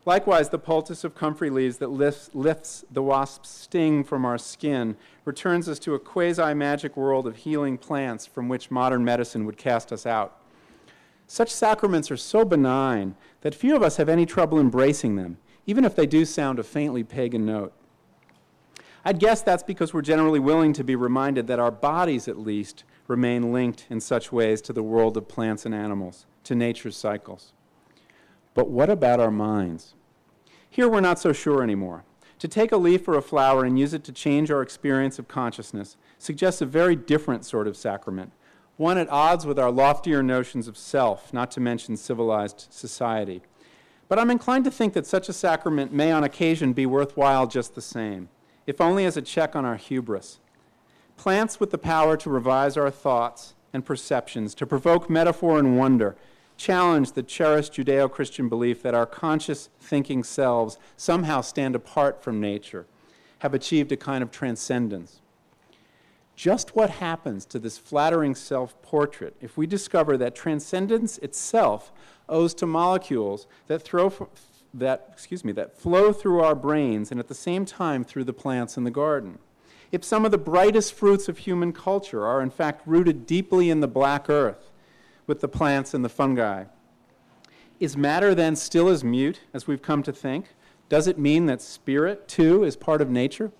[0.07, 4.97] Likewise, the poultice of comfrey leaves that lifts, lifts the wasp's sting from our skin
[5.25, 9.57] returns us to a quasi magic world of healing plants from which modern medicine would
[9.57, 10.41] cast us out.
[11.27, 15.85] Such sacraments are so benign that few of us have any trouble embracing them, even
[15.85, 17.73] if they do sound a faintly pagan note.
[19.05, 22.85] I'd guess that's because we're generally willing to be reminded that our bodies, at least,
[23.09, 27.53] remain linked in such ways to the world of plants and animals, to nature's cycles.
[28.57, 29.95] But what about our minds?
[30.69, 32.03] Here we're not so sure anymore.
[32.41, 35.29] To take a leaf or a flower and use it to change our experience of
[35.29, 38.33] consciousness suggests a very different sort of sacrament,
[38.77, 43.43] one at odds with our loftier notions of self, not to mention civilized society.
[44.09, 47.75] But I'm inclined to think that such a sacrament may on occasion be worthwhile just
[47.75, 48.29] the same
[48.67, 50.41] if only as a check on our hubris.
[51.17, 56.17] Plants with the power to revise our thoughts and perceptions, to provoke metaphor and wonder,
[56.57, 62.41] challenge the cherished Judeo Christian belief that our conscious thinking selves somehow stand apart from
[62.41, 62.87] nature,
[63.41, 65.21] have achieved a kind of transcendence.
[66.35, 71.93] Just what happens to this flattering self portrait if we discover that transcendence itself
[72.29, 74.13] owes to molecules that throw,
[74.75, 78.33] that, excuse me, that flow through our brains and at the same time through the
[78.33, 79.39] plants in the garden.
[79.93, 83.81] If some of the brightest fruits of human culture are in fact rooted deeply in
[83.81, 84.71] the black earth
[85.27, 86.65] with the plants and the fungi,
[87.79, 90.55] is matter then still as mute as we've come to think?
[90.89, 93.51] Does it mean that spirit, too, is part of nature?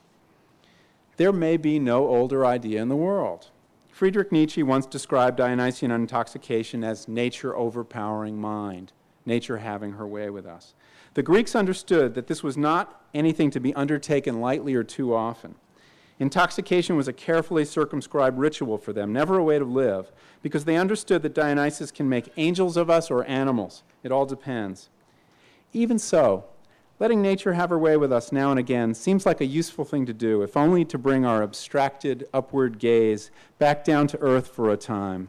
[1.17, 3.51] There may be no older idea in the world.
[3.91, 8.93] Friedrich Nietzsche once described Dionysian intoxication as nature overpowering mind,
[9.25, 10.75] nature having her way with us.
[11.15, 15.55] The Greeks understood that this was not anything to be undertaken lightly or too often.
[16.19, 20.11] Intoxication was a carefully circumscribed ritual for them, never a way to live,
[20.43, 23.83] because they understood that Dionysus can make angels of us or animals.
[24.03, 24.89] It all depends.
[25.75, 26.45] Even so,
[26.99, 30.07] letting nature have her way with us now and again seems like a useful thing
[30.07, 34.71] to do, if only to bring our abstracted upward gaze back down to earth for
[34.71, 35.29] a time.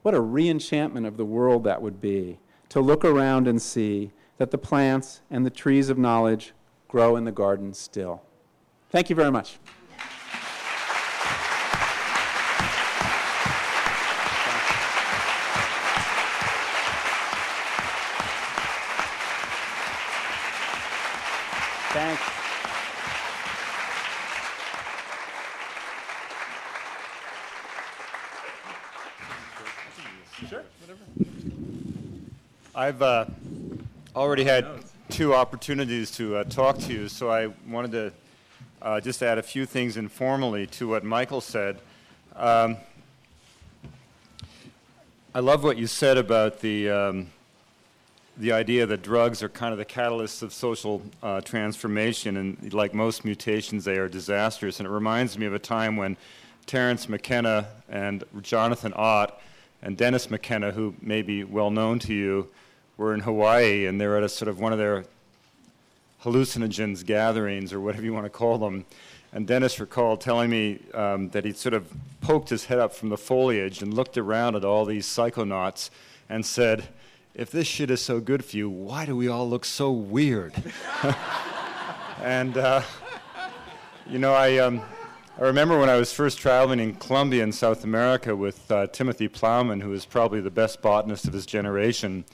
[0.00, 2.38] What a reenchantment of the world that would be,
[2.70, 6.54] to look around and see that the plants and the trees of knowledge
[6.88, 8.22] grow in the garden still.
[8.94, 9.56] Thank you very much.
[21.90, 22.22] Thanks.
[30.48, 31.00] Sure, whatever.
[32.76, 33.24] I've uh,
[34.14, 34.68] already had
[35.08, 38.12] two opportunities to uh, talk to you, so I wanted to
[38.84, 41.78] uh, just add a few things informally to what Michael said.
[42.36, 42.76] Um,
[45.34, 47.26] I love what you said about the, um,
[48.36, 52.92] the idea that drugs are kind of the catalysts of social uh, transformation, and like
[52.92, 54.78] most mutations, they are disastrous.
[54.80, 56.18] And it reminds me of a time when
[56.66, 59.40] Terence McKenna and Jonathan Ott
[59.82, 62.50] and Dennis McKenna, who may be well known to you,
[62.96, 65.04] were in Hawaii and they were at a sort of one of their
[66.24, 68.84] hallucinogens gatherings or whatever you want to call them.
[69.32, 73.10] And Dennis recalled telling me um, that he'd sort of poked his head up from
[73.10, 75.90] the foliage and looked around at all these psychonauts
[76.28, 76.88] and said,
[77.34, 80.54] If this shit is so good for you, why do we all look so weird?
[82.22, 82.82] and, uh,
[84.08, 84.82] you know, I, um,
[85.36, 89.28] I remember when I was first traveling in Colombia in South America with uh, Timothy
[89.28, 92.24] Plowman, who was probably the best botanist of his generation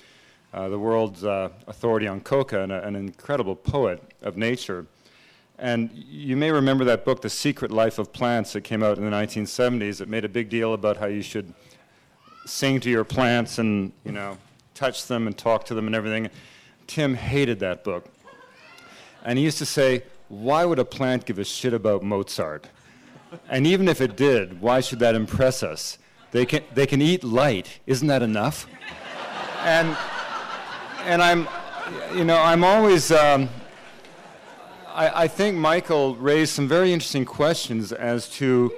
[0.53, 4.87] uh, the world's uh, authority on coca and a, an incredible poet of nature.
[5.59, 9.05] And you may remember that book, The Secret Life of Plants, that came out in
[9.05, 10.01] the 1970s.
[10.01, 11.53] It made a big deal about how you should
[12.47, 14.39] sing to your plants and, you know,
[14.75, 16.31] touch them and talk to them and everything.
[16.87, 18.07] Tim hated that book.
[19.23, 22.69] And he used to say, Why would a plant give a shit about Mozart?
[23.49, 25.99] And even if it did, why should that impress us?
[26.33, 27.81] They can, they can eat light.
[27.87, 28.67] Isn't that enough?
[29.61, 29.97] and,
[31.05, 31.49] and I'm,
[32.15, 33.49] you know, I'm always, um,
[34.89, 38.73] I, I think Michael raised some very interesting questions as to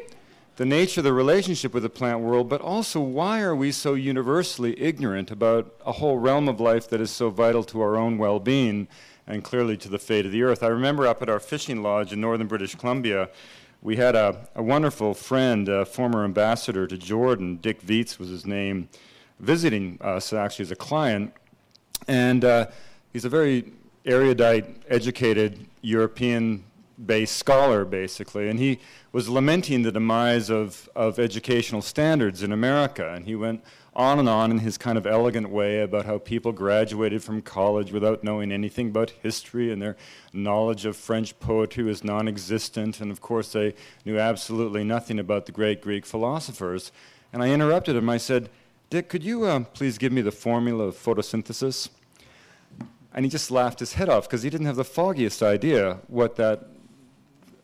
[0.56, 3.94] the nature of the relationship with the plant world, but also why are we so
[3.94, 8.18] universally ignorant about a whole realm of life that is so vital to our own
[8.18, 8.86] well being
[9.26, 10.62] and clearly to the fate of the earth?
[10.62, 13.30] I remember up at our fishing lodge in northern British Columbia,
[13.80, 18.46] we had a, a wonderful friend, a former ambassador to Jordan, Dick Viets was his
[18.46, 18.88] name,
[19.40, 21.32] visiting us actually as a client.
[22.08, 22.66] And uh,
[23.12, 23.72] he's a very
[24.04, 26.64] erudite, educated European
[27.04, 28.48] based scholar, basically.
[28.48, 28.78] And he
[29.12, 33.12] was lamenting the demise of, of educational standards in America.
[33.12, 33.62] And he went
[33.94, 37.92] on and on in his kind of elegant way about how people graduated from college
[37.92, 39.96] without knowing anything about history and their
[40.32, 43.00] knowledge of French poetry was non existent.
[43.00, 43.74] And of course, they
[44.04, 46.90] knew absolutely nothing about the great Greek philosophers.
[47.32, 48.08] And I interrupted him.
[48.08, 48.48] I said,
[48.92, 51.88] Dick, could you uh, please give me the formula of photosynthesis?
[53.14, 56.36] And he just laughed his head off because he didn't have the foggiest idea what
[56.36, 56.66] that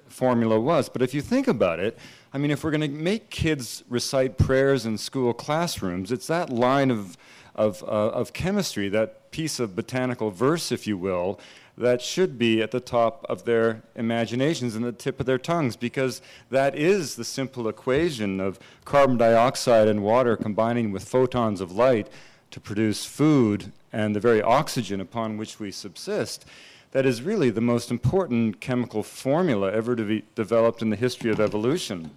[0.07, 0.89] formula was.
[0.89, 1.99] But if you think about it,
[2.33, 6.49] I mean, if we're going to make kids recite prayers in school classrooms, it's that
[6.49, 7.19] line of,
[7.55, 11.39] of, uh, of chemistry, that piece of botanical verse, if you will,
[11.79, 15.77] that should be at the top of their imaginations and the tip of their tongues,
[15.77, 16.21] because
[16.51, 22.09] that is the simple equation of carbon dioxide and water combining with photons of light
[22.51, 26.45] to produce food and the very oxygen upon which we subsist
[26.93, 31.31] that is really the most important chemical formula ever to be developed in the history
[31.31, 32.11] of evolution.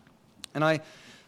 [0.54, 0.80] And I,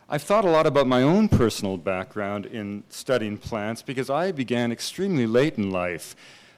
[0.10, 4.72] I've thought a lot about my own personal background in studying plants because I began
[4.72, 6.16] extremely late in life.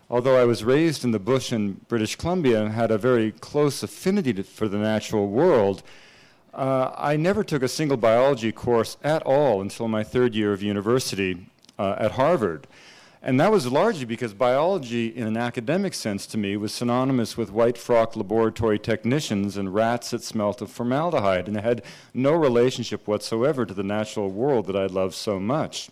[0.10, 3.82] Although I was raised in the bush in British Columbia and had a very close
[3.82, 5.82] affinity to, for the natural world,
[6.53, 10.62] uh, I never took a single biology course at all until my third year of
[10.62, 11.47] university
[11.80, 12.68] uh, at Harvard.
[13.24, 17.51] And that was largely because biology, in an academic sense to me, was synonymous with
[17.51, 21.82] white frock laboratory technicians and rats that smelt of formaldehyde, and it had
[22.14, 25.89] no relationship whatsoever to the natural world that I loved so much.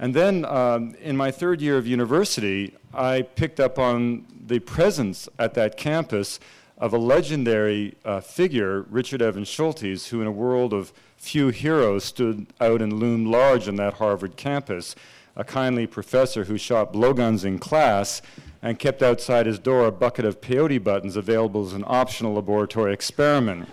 [0.00, 5.28] And then um, in my third year of university, I picked up on the presence
[5.38, 6.40] at that campus
[6.78, 12.02] of a legendary uh, figure, Richard Evans Schultes, who, in a world of few heroes,
[12.02, 14.96] stood out and loomed large on that Harvard campus
[15.36, 18.22] a kindly professor who shot blowguns in class
[18.62, 22.94] and kept outside his door a bucket of peyote buttons available as an optional laboratory
[22.94, 23.68] experiment.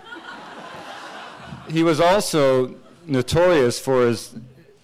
[1.68, 2.74] he was also
[3.06, 4.34] notorious for his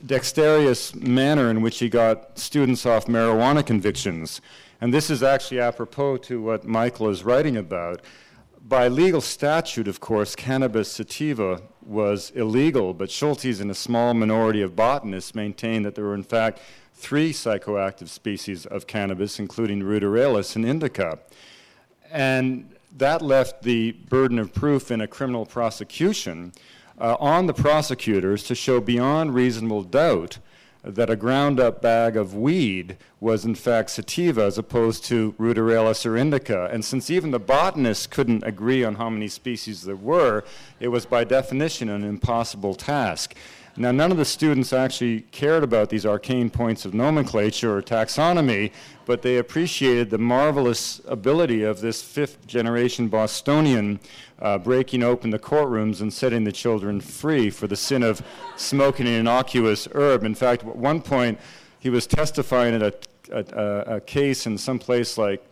[0.07, 4.41] dexterous manner in which he got students off marijuana convictions.
[4.81, 8.03] And this is actually apropos to what Michael is writing about.
[8.67, 14.63] By legal statute, of course, cannabis sativa was illegal, but Schultes and a small minority
[14.63, 16.61] of botanists maintained that there were, in fact,
[16.95, 21.19] three psychoactive species of cannabis, including ruderalis and indica.
[22.11, 26.53] And that left the burden of proof in a criminal prosecution
[26.99, 30.39] uh, on the prosecutors to show beyond reasonable doubt
[30.85, 36.05] that a ground up bag of weed was in fact sativa as opposed to ruderalis
[36.05, 36.69] or indica.
[36.71, 40.45] And since even the botanists couldn't agree on how many species there were,
[40.81, 43.35] it was by definition an impossible task.
[43.77, 48.71] Now, none of the students actually cared about these arcane points of nomenclature or taxonomy,
[49.05, 53.99] but they appreciated the marvelous ability of this fifth generation Bostonian
[54.41, 58.23] uh, breaking open the courtrooms and setting the children free for the sin of
[58.55, 60.23] smoking an innocuous herb.
[60.23, 61.41] In fact, at one point,
[61.81, 62.95] he was testifying at a,
[63.33, 65.45] a, a case in some place like,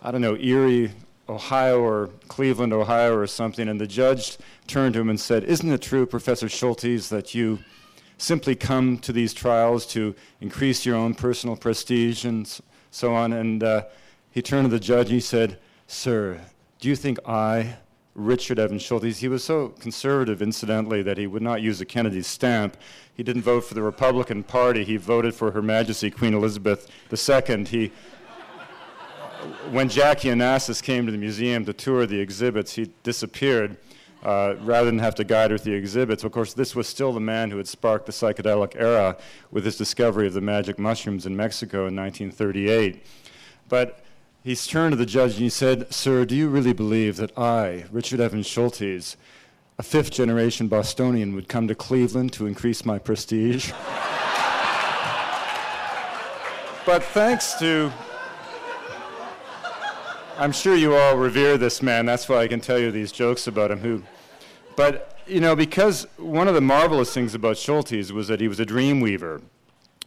[0.00, 0.92] I don't know, Erie,
[1.28, 5.70] Ohio or Cleveland, Ohio or something, and the judge turned to him and said, Isn't
[5.70, 7.60] it true, Professor Schultes, that you
[8.18, 12.60] simply come to these trials to increase your own personal prestige and
[12.90, 13.32] so on?
[13.32, 13.84] And uh,
[14.30, 16.40] he turned to the judge and he said, Sir,
[16.80, 17.76] do you think I,
[18.14, 22.22] Richard Evans Schultes, he was so conservative, incidentally, that he would not use a Kennedy
[22.22, 22.76] stamp.
[23.12, 27.64] He didn't vote for the Republican Party, he voted for Her Majesty Queen Elizabeth II.
[27.64, 27.92] He
[29.70, 33.76] when Jackie Onassis came to the museum to tour the exhibits, he disappeared
[34.24, 36.24] uh, rather than have to guide her through the exhibits.
[36.24, 39.16] Of course, this was still the man who had sparked the psychedelic era
[39.50, 43.04] with his discovery of the magic mushrooms in Mexico in 1938.
[43.68, 44.00] But
[44.42, 47.84] he's turned to the judge and he said, Sir, do you really believe that I,
[47.92, 49.16] Richard Evans Schultes,
[49.78, 53.72] a fifth generation Bostonian, would come to Cleveland to increase my prestige?
[56.86, 57.92] but thanks to,
[60.36, 62.06] I'm sure you all revere this man.
[62.06, 63.78] That's why I can tell you these jokes about him.
[63.78, 64.02] Who,
[64.74, 68.58] but you know, because one of the marvelous things about Schultes was that he was
[68.58, 69.42] a dream weaver,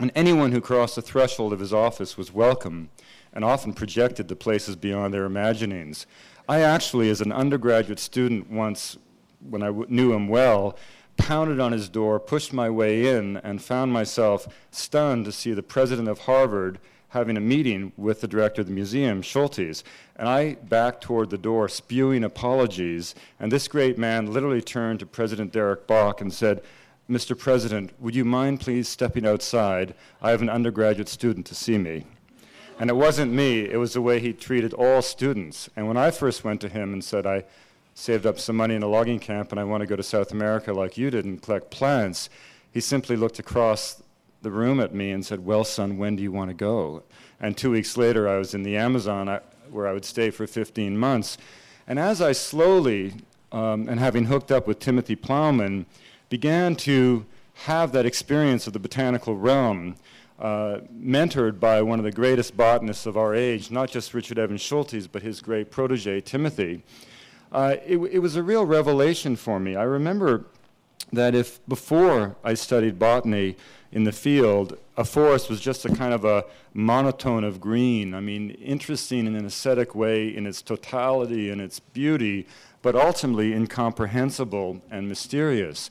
[0.01, 2.89] and anyone who crossed the threshold of his office was welcome,
[3.32, 6.05] and often projected to places beyond their imaginings.
[6.49, 8.97] I actually, as an undergraduate student, once,
[9.39, 10.78] when I w- knew him well,
[11.15, 15.63] pounded on his door, pushed my way in, and found myself stunned to see the
[15.63, 19.83] president of Harvard having a meeting with the director of the museum, Schultes.
[20.15, 23.15] And I backed toward the door, spewing apologies.
[23.39, 26.61] And this great man literally turned to President Derek Bok and said,
[27.09, 27.37] Mr.
[27.37, 29.93] President, would you mind please stepping outside?
[30.21, 32.05] I have an undergraduate student to see me.
[32.79, 35.69] And it wasn't me, it was the way he treated all students.
[35.75, 37.45] And when I first went to him and said, I
[37.95, 40.31] saved up some money in a logging camp and I want to go to South
[40.31, 42.29] America like you did and collect plants,
[42.71, 44.03] he simply looked across
[44.41, 47.03] the room at me and said, Well, son, when do you want to go?
[47.39, 50.97] And two weeks later, I was in the Amazon where I would stay for 15
[50.97, 51.38] months.
[51.88, 53.13] And as I slowly,
[53.51, 55.85] um, and having hooked up with Timothy Plowman,
[56.29, 59.95] began to have that experience of the botanical realm,
[60.39, 64.61] uh, mentored by one of the greatest botanists of our age, not just Richard Evans
[64.61, 66.83] Schultes, but his great protege, Timothy.
[67.51, 69.75] Uh, it, it, was a real revelation for me.
[69.75, 70.45] I remember
[71.13, 73.55] that if before I studied botany
[73.91, 78.13] in the field, a forest was just a kind of a monotone of green.
[78.13, 82.47] I mean, interesting in an aesthetic way in its totality and its beauty,
[82.81, 85.89] but ultimately incomprehensible and mysterious.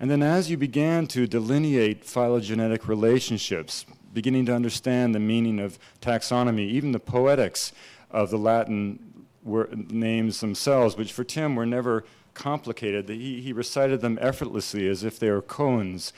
[0.00, 5.78] And then as you began to delineate phylogenetic relationships, beginning to understand the meaning of
[6.00, 7.72] taxonomy, even the poetics
[8.10, 13.08] of the Latin names themselves, which for Tim were never complicated.
[13.08, 16.12] He, he recited them effortlessly as if they were koans.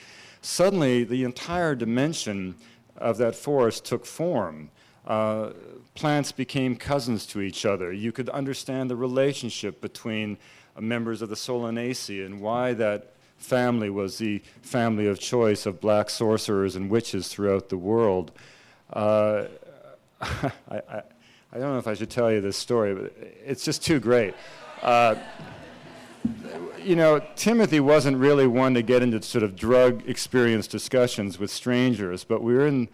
[0.47, 2.55] Suddenly, the entire dimension
[2.95, 4.71] of that forest took form.
[5.05, 5.49] Uh,
[5.93, 7.91] plants became cousins to each other.
[7.91, 10.37] You could understand the relationship between
[10.77, 15.81] uh, members of the Solanaceae and why that family was the family of choice of
[15.81, 18.31] black sorcerers and witches throughout the world.
[18.93, 19.47] Uh,
[20.21, 21.01] I, I,
[21.51, 23.13] I don't know if I should tell you this story, but
[23.45, 24.33] it's just too great.
[26.83, 31.51] You know, Timothy wasn't really one to get into sort of drug experience discussions with
[31.51, 32.87] strangers, but we were in,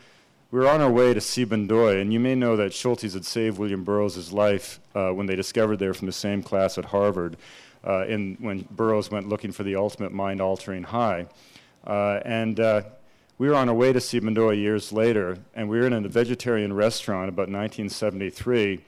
[0.51, 3.59] we were on our way to Sibundoy, and you may know that Schultes had saved
[3.59, 7.37] William Burroughs' life uh, when they discovered they were from the same class at Harvard,
[7.85, 11.27] uh, in, when Burroughs went looking for the ultimate mind-altering high.
[11.85, 12.81] Uh, and uh,
[13.37, 16.73] we were on our way to Sibundoy years later, and we were in a vegetarian
[16.73, 18.79] restaurant about 1973.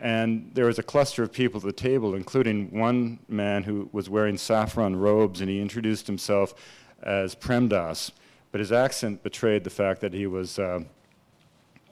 [0.00, 4.10] And there was a cluster of people at the table, including one man who was
[4.10, 6.54] wearing saffron robes, and he introduced himself
[7.02, 8.10] as Premdas,
[8.50, 10.80] but his accent betrayed the fact that he was uh,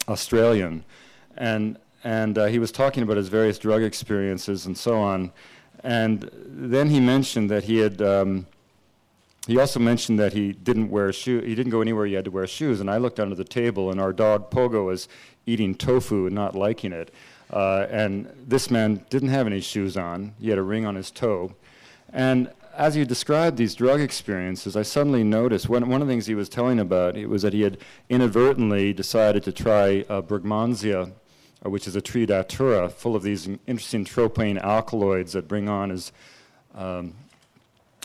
[0.08, 0.84] Australian.
[1.36, 5.32] And, and uh, he was talking about his various drug experiences and so on.
[5.84, 8.46] And then he mentioned that he had um,
[9.46, 11.44] he also mentioned that he didn't wear shoes.
[11.44, 12.80] He didn't go anywhere he had to wear shoes.
[12.80, 15.08] And I looked under the table, and our dog Pogo was
[15.46, 17.12] eating tofu and not liking it.
[17.52, 20.34] Uh, and this man didn't have any shoes on.
[20.40, 21.54] He had a ring on his toe.
[22.12, 26.26] And as he described these drug experiences, I suddenly noticed one, one of the things
[26.26, 27.78] he was telling about it was that he had
[28.08, 31.12] inadvertently decided to try uh, Brugmansia,
[31.64, 35.90] uh, which is a tree datura full of these interesting tropane alkaloids that bring on
[35.90, 36.12] his
[36.74, 37.14] um,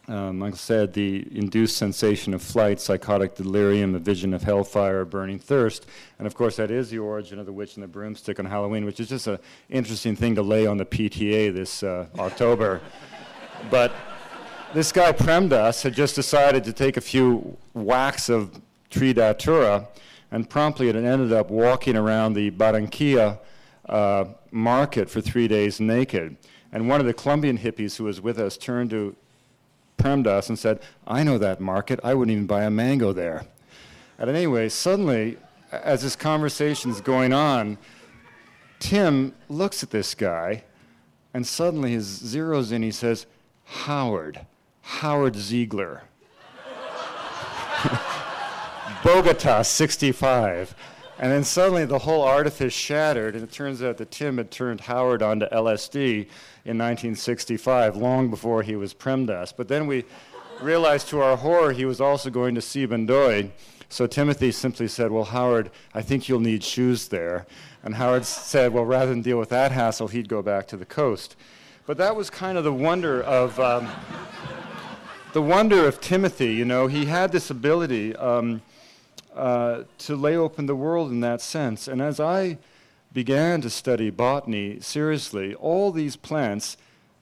[0.07, 5.03] um, like I said, the induced sensation of flight, psychotic delirium, a vision of hellfire,
[5.03, 5.85] burning thirst.
[6.17, 8.85] And of course, that is the origin of the witch and the broomstick on Halloween,
[8.85, 9.39] which is just an
[9.69, 12.79] interesting thing to lay on the PTA this uh, October.
[13.69, 13.91] but
[14.73, 19.89] this guy Premdas had just decided to take a few whacks of tree datura,
[20.31, 23.39] and promptly it ended up walking around the Barranquilla
[23.89, 26.37] uh, market for three days naked.
[26.71, 29.15] And one of the Colombian hippies who was with us turned to
[29.97, 31.99] Premdas and said, I know that market.
[32.03, 33.45] I wouldn't even buy a mango there.
[34.17, 35.37] And anyway, suddenly,
[35.71, 37.77] as this conversation is going on,
[38.79, 40.63] Tim looks at this guy
[41.33, 42.81] and suddenly his zeroes in.
[42.83, 43.25] He says,
[43.65, 44.45] Howard,
[44.81, 46.03] Howard Ziegler.
[49.03, 50.75] Bogota 65.
[51.19, 54.81] And then suddenly the whole artifice shattered, and it turns out that Tim had turned
[54.81, 56.27] Howard onto LSD
[56.67, 59.53] in 1965, long before he was Premdas.
[59.55, 60.03] But then we
[60.61, 63.51] realized to our horror he was also going to Sibundoy.
[63.89, 67.45] So Timothy simply said, Well, Howard, I think you'll need shoes there.
[67.83, 70.85] And Howard said, Well, rather than deal with that hassle, he'd go back to the
[70.85, 71.37] coast.
[71.85, 73.59] But that was kind of the wonder of.
[73.59, 73.87] Um,
[75.33, 78.15] the wonder of Timothy, you know, he had this ability.
[78.15, 78.61] Um,
[79.37, 81.87] uh, to lay open the world in that sense.
[81.87, 82.57] And as I
[83.13, 86.77] began to study botany seriously, all these plants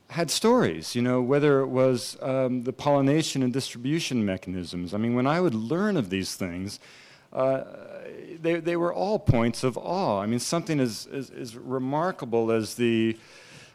[0.09, 4.93] had stories, you know, whether it was um, the pollination and distribution mechanisms.
[4.93, 6.79] I mean, when I would learn of these things,
[7.33, 7.63] uh,
[8.41, 10.21] they, they were all points of awe.
[10.21, 13.17] I mean, something as, as, as remarkable as the,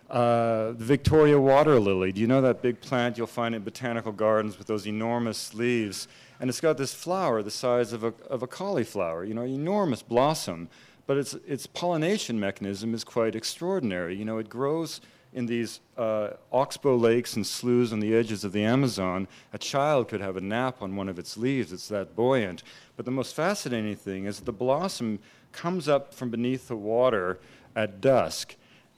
[0.08, 2.12] uh, the Victoria water lily.
[2.12, 6.08] Do you know that big plant you'll find in botanical gardens with those enormous leaves?
[6.38, 10.02] And it's got this flower the size of a, of a cauliflower, you know, enormous
[10.02, 10.68] blossom.
[11.10, 14.14] But its, its pollination mechanism is quite extraordinary.
[14.14, 15.00] You know, it grows
[15.32, 20.06] in these uh, oxbow lakes and sloughs on the edges of the Amazon, a child
[20.06, 21.72] could have a nap on one of its leaves.
[21.72, 22.62] It's that buoyant.
[22.96, 25.18] But the most fascinating thing is the blossom
[25.50, 27.40] comes up from beneath the water
[27.74, 28.54] at dusk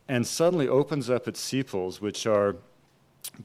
[0.06, 2.56] and suddenly opens up its sepals, which are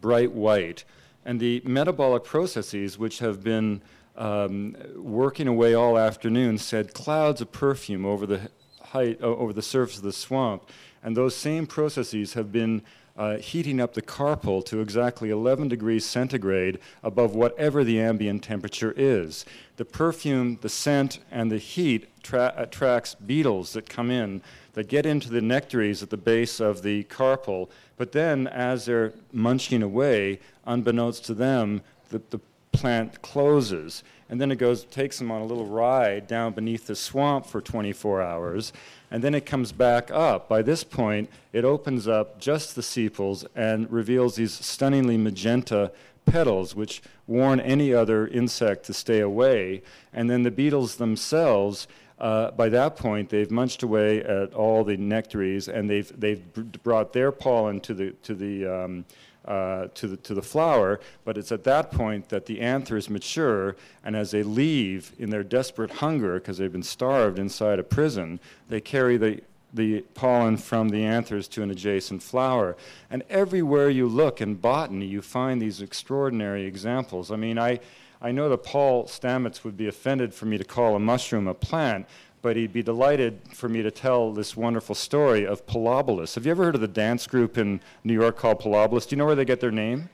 [0.01, 0.84] bright white.
[1.24, 3.82] And the metabolic processes, which have been
[4.18, 8.49] um, working away all afternoon, shed clouds of perfume over the
[8.82, 10.63] height, over the surface of the swamp
[11.07, 12.82] and those same processes have been
[13.15, 18.93] uh, heating up the carpel to exactly 11 degrees centigrade above whatever the ambient temperature
[18.97, 19.45] is.
[19.78, 24.41] The perfume, the scent, and the heat tra- attracts beetles that come in
[24.74, 29.13] that get into the nectaries at the base of the carpel, but then as they're
[29.32, 32.39] munching away, unbeknownst to them, the, the
[32.80, 34.04] plant closes.
[34.30, 37.62] And then it goes, takes them on a little ride down beneath the swamp for
[37.62, 38.74] 24 hours
[39.10, 40.50] and then it comes back up.
[40.50, 45.92] By this point, it opens up just the sepals and reveals these stunningly magenta
[46.26, 49.82] petals, which warn any other insect to stay away.
[50.12, 51.88] And then the beetles themselves,
[52.20, 56.44] uh, by that point, they've munched away at all the nectaries and they've, they've
[56.84, 59.06] brought their pollen to the, to the um,
[59.48, 63.76] uh, to, the, to the flower, but it's at that point that the anthers mature,
[64.04, 68.39] and as they leave in their desperate hunger, because they've been starved inside a prison,
[68.68, 69.41] they carry the,
[69.74, 72.76] the pollen from the anthers to an adjacent flower.
[73.10, 77.32] And everywhere you look in botany, you find these extraordinary examples.
[77.32, 77.80] I mean, I,
[78.22, 81.54] I know that Paul Stamets would be offended for me to call a mushroom a
[81.54, 82.06] plant,
[82.42, 86.36] but he'd be delighted for me to tell this wonderful story of Pilobolus.
[86.36, 89.08] Have you ever heard of the dance group in New York called Pilobolus?
[89.08, 90.10] Do you know where they get their name?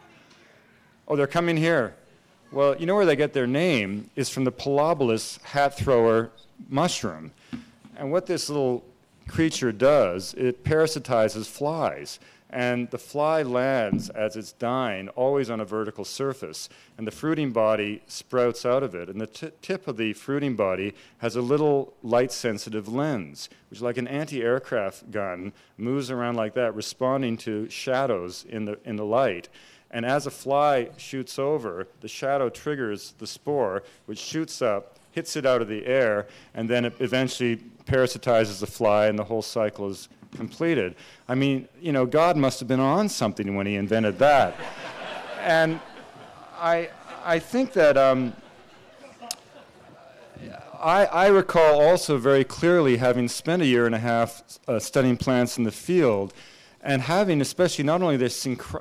[1.08, 1.96] Oh, they're coming here.
[2.52, 6.32] Well, you know where they get their name is from the Pilobolus hat thrower
[6.70, 7.32] mushroom.
[7.98, 8.84] And what this little
[9.28, 12.20] creature does, it parasitizes flies
[12.54, 17.52] and the fly lands as it's dying always on a vertical surface and the fruiting
[17.52, 19.10] body sprouts out of it.
[19.10, 23.98] And the tip of the fruiting body has a little light sensitive lens which like
[23.98, 29.50] an anti-aircraft gun moves around like that responding to shadows in the in the light.
[29.90, 35.36] And as a fly shoots over the shadow triggers the spore which shoots up hits
[35.36, 39.42] it out of the air and then it eventually parasitizes the fly and the whole
[39.42, 40.96] cycle is completed.
[41.28, 44.56] I mean, you know, God must have been on something when he invented that.
[45.40, 45.80] and
[46.60, 46.90] I,
[47.24, 48.34] I think that um,
[50.82, 55.16] I, I, recall also very clearly having spent a year and a half uh, studying
[55.16, 56.34] plants in the field
[56.84, 58.30] and having especially not only their,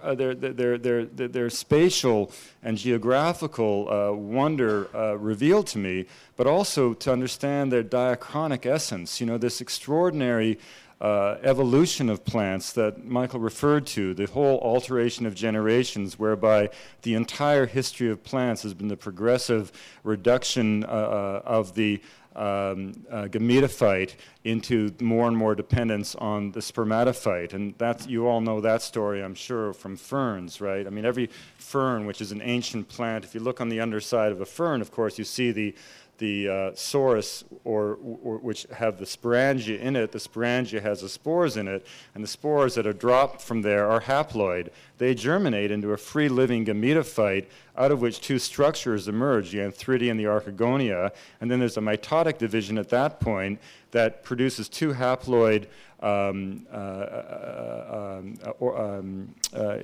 [0.03, 2.33] uh, their, their, their, their, spatial
[2.63, 9.21] and geographical uh, wonder uh, revealed to me, but also to understand their diachronic essence,
[9.21, 10.59] you know, this extraordinary
[11.03, 16.71] uh, evolution of plants that Michael referred to, the whole alternation of generations, whereby
[17.03, 19.73] the entire history of plants has been the progressive
[20.05, 22.01] reduction uh, uh of the
[22.35, 27.53] um, uh, gametophyte into more and more dependence on the spermatophyte.
[27.53, 30.87] And that's, you all know that story, I'm sure, from ferns, right?
[30.87, 31.29] I mean, every
[31.59, 34.81] fern, which is an ancient plant, if you look on the underside of a fern,
[34.81, 35.75] of course, you see the
[36.23, 40.13] the uh, sorus, or, or, which have the sporangia in it.
[40.13, 43.91] The sporangia has the spores in it, and the spores that are dropped from there
[43.91, 44.69] are haploid.
[45.03, 47.47] They germinate into a free living gametophyte,
[47.77, 51.11] out of which two structures emerge the antheridia and the archegonia.
[51.41, 53.59] And then there's a mitotic division at that point
[53.91, 55.67] that produces two haploid
[56.03, 59.77] um, uh, uh, um, um, uh,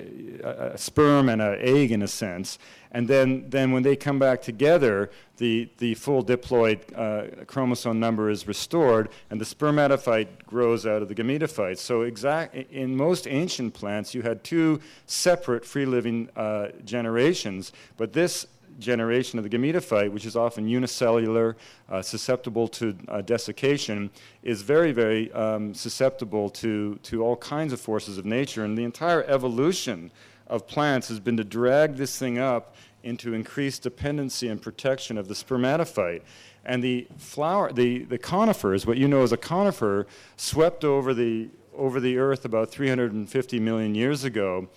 [0.72, 2.58] a sperm and an egg in a sense.
[2.90, 8.48] And then, then when they come back together, the, the full diploid chromosome number is
[8.48, 11.78] restored, and the spermatophyte grows out of the gametophyte.
[11.78, 14.80] So exact, in most ancient plants, you had two
[15.10, 18.46] separate free-living uh, generations, but this
[18.78, 21.56] generation of the gametophyte, which is often unicellular,
[21.88, 24.10] uh, susceptible to uh, desiccation,
[24.42, 28.64] is very, very um, susceptible to, to all kinds of forces of nature.
[28.64, 30.10] And the entire evolution
[30.46, 35.28] of plants has been to drag this thing up into increased dependency and protection of
[35.28, 36.22] the spermatophyte.
[36.64, 40.06] And the flower, the, the conifers, what you know as a conifer,
[40.36, 44.68] swept over the, over the earth about 350 million years ago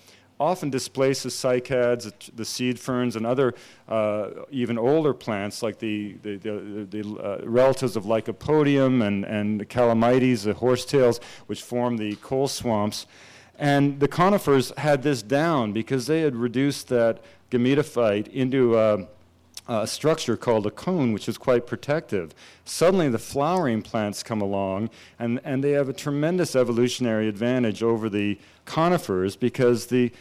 [0.42, 3.54] often displaces cycads, the seed ferns, and other
[3.88, 9.70] uh, even older plants like the, the, the, the uh, relatives of Lycopodium and, and
[9.70, 13.06] Calamites, the horsetails, which form the coal swamps.
[13.60, 17.22] And the conifers had this down because they had reduced that
[17.52, 19.06] gametophyte into a,
[19.68, 22.34] a structure called a cone, which is quite protective.
[22.66, 24.89] Suddenly, the flowering plants come along,
[25.20, 30.12] and, and they have a tremendous evolutionary advantage over the conifers because the,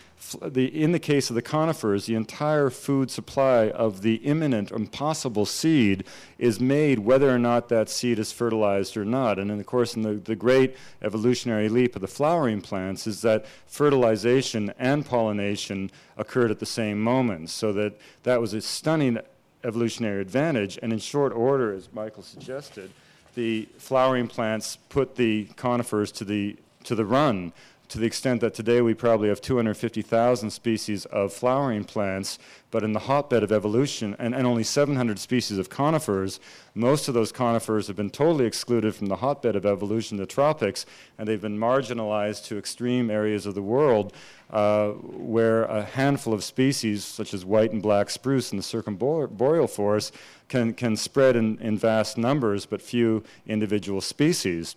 [0.42, 4.90] the, in the case of the conifers, the entire food supply of the imminent and
[4.90, 6.04] possible seed
[6.38, 9.38] is made whether or not that seed is fertilized or not.
[9.38, 13.46] And of course, in the, the great evolutionary leap of the flowering plants is that
[13.66, 17.50] fertilization and pollination occurred at the same moment.
[17.50, 19.18] So that that was a stunning
[19.64, 20.78] evolutionary advantage.
[20.82, 22.90] And in short order, as Michael suggested,
[23.34, 27.52] the flowering plants put the conifers to the to the run
[27.90, 32.38] to the extent that today we probably have 250,000 species of flowering plants,
[32.70, 36.38] but in the hotbed of evolution, and, and only 700 species of conifers,
[36.72, 40.86] most of those conifers have been totally excluded from the hotbed of evolution, the tropics,
[41.18, 44.12] and they've been marginalized to extreme areas of the world
[44.50, 49.66] uh, where a handful of species, such as white and black spruce in the circumboreal
[49.66, 50.14] forest,
[50.48, 54.76] can, can spread in, in vast numbers, but few individual species.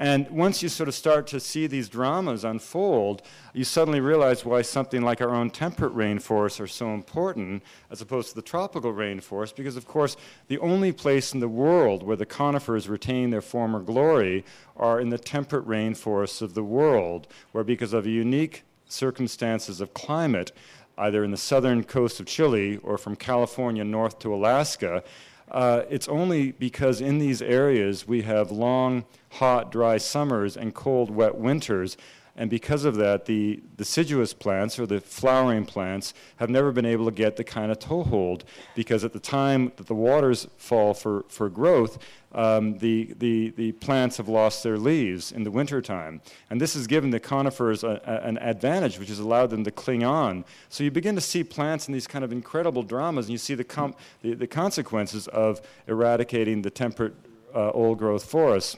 [0.00, 3.20] And once you sort of start to see these dramas unfold,
[3.52, 8.30] you suddenly realize why something like our own temperate rainforests are so important as opposed
[8.30, 10.16] to the tropical rainforest, because of course
[10.48, 14.42] the only place in the world where the conifers retain their former glory
[14.74, 20.50] are in the temperate rainforests of the world, where because of unique circumstances of climate,
[20.96, 25.04] either in the southern coast of Chile or from California north to Alaska,
[25.50, 31.10] uh, it's only because in these areas we have long, hot, dry summers and cold,
[31.10, 31.96] wet winters.
[32.36, 37.04] And because of that, the deciduous plants or the flowering plants have never been able
[37.06, 38.44] to get the kind of toehold
[38.74, 41.98] because at the time that the waters fall for, for growth,
[42.32, 46.20] um, the, the, the plants have lost their leaves in the wintertime.
[46.48, 49.70] And this has given the conifers a, a, an advantage, which has allowed them to
[49.70, 50.44] cling on.
[50.68, 53.54] So you begin to see plants in these kind of incredible dramas, and you see
[53.54, 57.14] the, com- the, the, consequences of eradicating the temperate
[57.54, 58.76] uh, old growth forests,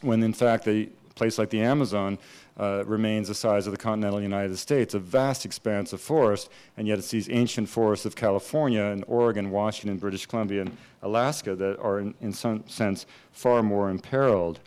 [0.00, 2.18] when in fact a place like the Amazon
[2.58, 6.88] uh, remains the size of the continental United States, a vast expanse of forest, and
[6.88, 11.78] yet it's these ancient forests of California and Oregon, Washington, British Columbia, and Alaska that
[11.78, 14.58] are, in, in some sense, far more imperiled.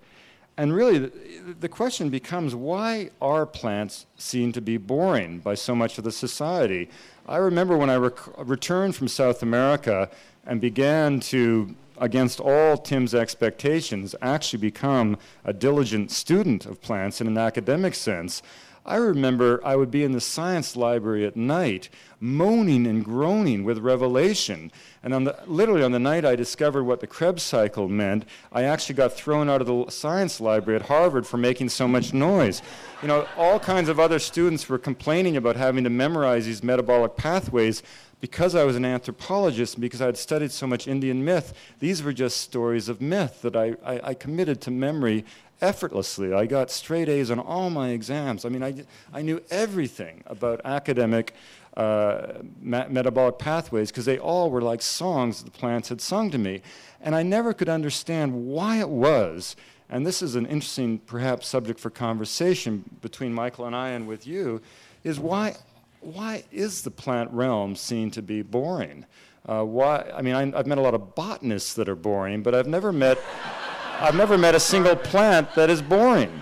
[0.57, 1.11] And really, the,
[1.59, 6.11] the, question becomes why are plants seen to be boring by so much of the
[6.11, 6.89] society?
[7.27, 10.09] I remember when I rec- returned from South America
[10.45, 17.27] and began to against all Tim's expectations, actually become a diligent student of plants in
[17.27, 18.41] an academic sense.
[18.83, 21.89] I remember I would be in the science library at night,
[22.19, 24.71] moaning and groaning with revelation.
[25.03, 28.63] And on the, literally on the night I discovered what the Krebs cycle meant, I
[28.63, 32.63] actually got thrown out of the science library at Harvard for making so much noise.
[33.03, 37.15] You know, all kinds of other students were complaining about having to memorize these metabolic
[37.15, 37.83] pathways
[38.21, 42.03] because I was an anthropologist and because I had studied so much Indian myth, these
[42.03, 45.25] were just stories of myth that I, I, I committed to memory
[45.59, 46.31] effortlessly.
[46.33, 48.45] I got straight A's on all my exams.
[48.45, 51.33] I mean, I, I knew everything about academic
[51.77, 56.37] uh, metabolic pathways because they all were like songs that the plants had sung to
[56.37, 56.61] me.
[56.99, 59.55] And I never could understand why it was.
[59.89, 64.27] And this is an interesting, perhaps, subject for conversation between Michael and I and with
[64.27, 64.61] you,
[65.03, 65.55] is why
[66.01, 69.05] why is the plant realm seen to be boring?
[69.47, 70.11] Uh, why?
[70.13, 72.91] I mean, I, have met a lot of botanists that are boring, but I've never
[72.91, 73.17] met,
[73.99, 76.41] I've never met a single plant that is boring.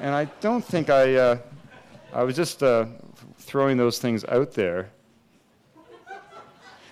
[0.00, 1.38] And I don't think I, uh,
[2.12, 2.86] I was just uh,
[3.38, 4.90] throwing those things out there.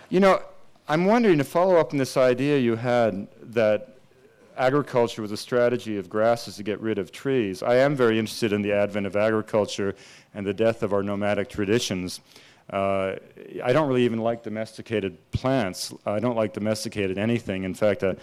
[0.09, 0.43] You know,
[0.88, 3.97] I'm wondering to follow up on this idea you had that
[4.57, 7.62] agriculture was a strategy of grasses to get rid of trees.
[7.62, 9.95] I am very interested in the advent of agriculture
[10.35, 12.20] and the death of our nomadic traditions.
[12.70, 13.16] Uh,
[13.62, 15.93] I don't really even like domesticated plants.
[16.07, 17.64] I don't like domesticated anything.
[17.64, 18.14] In fact, uh,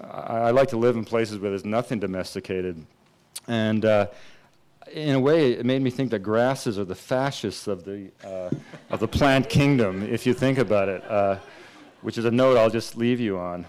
[0.00, 2.84] I, I, like to live in places where there's nothing domesticated.
[3.48, 4.08] And uh,
[4.92, 8.50] in a way, it made me think that grasses are the fascists of the, uh,
[8.90, 11.38] of the plant kingdom, if you think about it, uh,
[12.02, 13.66] which is a note I'll just leave you on.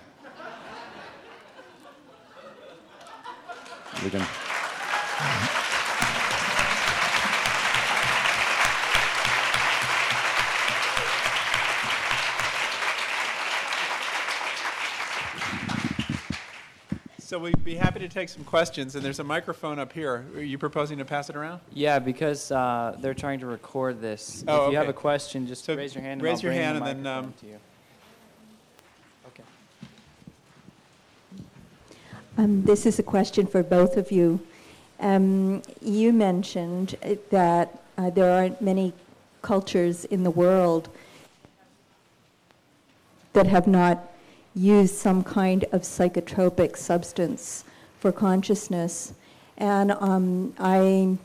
[4.03, 4.24] We can.
[17.28, 20.24] So we'd be happy to take some questions, and there's a microphone up here.
[20.34, 21.60] Are you proposing to pass it around?
[21.74, 24.46] Yeah, because uh, they're trying to record this.
[24.48, 26.22] Oh, if you have a question, just So raise your hand.
[26.22, 27.60] raise and I'll your bring hand the and then, microphone um, to you.
[29.28, 29.44] Okay.
[32.38, 34.40] Um, This is a question for both of you.
[35.02, 38.94] Um, You mentioned uh, that uh, there aren't many
[39.42, 40.88] cultures in the world
[43.34, 44.14] that have not
[44.58, 47.64] used some kind of psychotropic substance
[47.99, 49.14] for consciousness.
[49.58, 51.18] And um, I-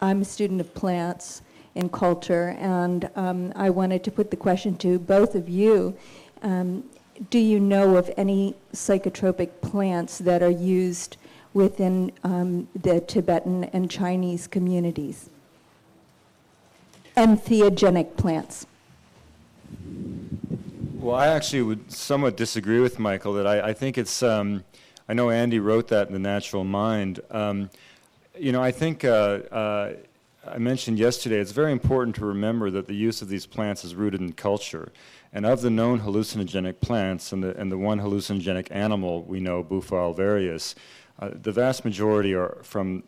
[0.00, 1.42] I'm a student of plants
[1.74, 5.96] and culture, and um, I wanted to put the question to both of you.
[6.42, 6.84] Um,
[7.30, 11.16] do you know of any psychotropic plants that are used
[11.52, 15.30] within um, the Tibetan and Chinese communities?
[17.16, 18.66] Entheogenic plants.
[21.04, 24.64] Well, I actually would somewhat disagree with Michael that I, I think it's, um,
[25.06, 27.20] I know Andy wrote that in The Natural Mind.
[27.30, 27.68] Um,
[28.38, 29.08] you know, I think uh,
[29.52, 29.92] uh,
[30.48, 33.94] I mentioned yesterday, it's very important to remember that the use of these plants is
[33.94, 34.92] rooted in culture.
[35.30, 39.62] And of the known hallucinogenic plants and the, and the one hallucinogenic animal we know,
[39.62, 40.74] Bufo alvarius,
[41.20, 43.02] uh, the vast majority are from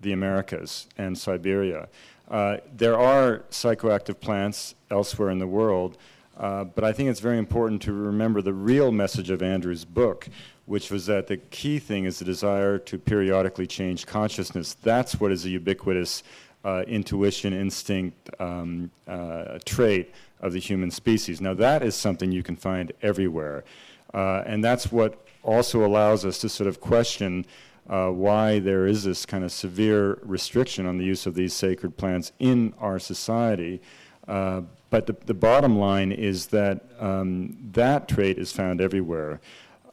[0.00, 1.86] the Americas and Siberia.
[2.28, 5.96] Uh, there are psychoactive plants elsewhere in the world,
[6.36, 10.28] uh, but I think it's very important to remember the real message of Andrew's book,
[10.66, 14.74] which was that the key thing is the desire to periodically change consciousness.
[14.74, 16.22] That's what is a ubiquitous
[16.64, 21.40] uh, intuition, instinct um, uh, trait of the human species.
[21.40, 23.64] Now, that is something you can find everywhere.
[24.12, 27.46] Uh, and that's what also allows us to sort of question
[27.88, 31.96] uh, why there is this kind of severe restriction on the use of these sacred
[31.96, 33.80] plants in our society.
[34.26, 39.40] Uh, but the, the bottom line is that um, that trait is found everywhere.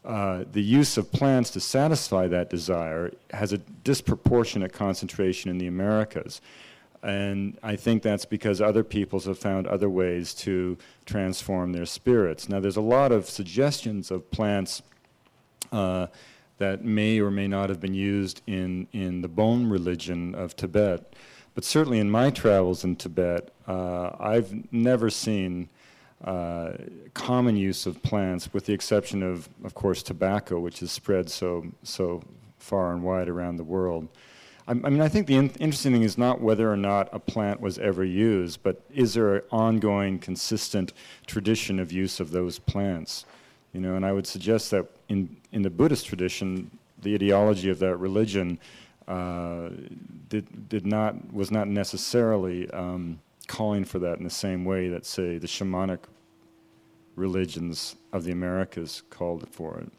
[0.05, 5.67] Uh, the use of plants to satisfy that desire has a disproportionate concentration in the
[5.67, 6.41] Americas.
[7.01, 12.47] And I think that's because other peoples have found other ways to transform their spirits.
[12.47, 14.81] Now, there's a lot of suggestions of plants
[15.71, 16.07] uh,
[16.59, 21.13] that may or may not have been used in, in the Bon religion of Tibet.
[21.55, 25.69] But certainly in my travels in Tibet, uh, I've never seen
[26.23, 26.73] uh,
[27.13, 31.65] common use of plants, with the exception of, of course, tobacco, which is spread so,
[31.83, 32.23] so
[32.57, 34.07] far and wide around the world.
[34.67, 37.19] I, I mean, I think the in- interesting thing is not whether or not a
[37.19, 40.93] plant was ever used, but is there an ongoing, consistent
[41.27, 43.25] tradition of use of those plants?
[43.73, 47.79] You know, and I would suggest that in, in the Buddhist tradition, the ideology of
[47.79, 48.59] that religion
[49.07, 49.69] uh,
[50.29, 55.05] did, did not, was not necessarily um, calling for that in the same way that,
[55.05, 55.99] say, the shamanic
[57.15, 59.91] religions of the Americas called for it.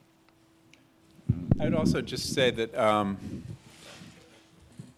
[1.61, 3.17] I'd also just say that um,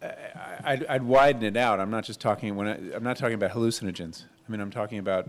[0.03, 0.15] I-
[0.65, 1.79] I'd, I'd widen it out.
[1.81, 4.25] I'm not just talking when I, I'm not talking about hallucinogens.
[4.47, 5.29] I mean, I'm talking about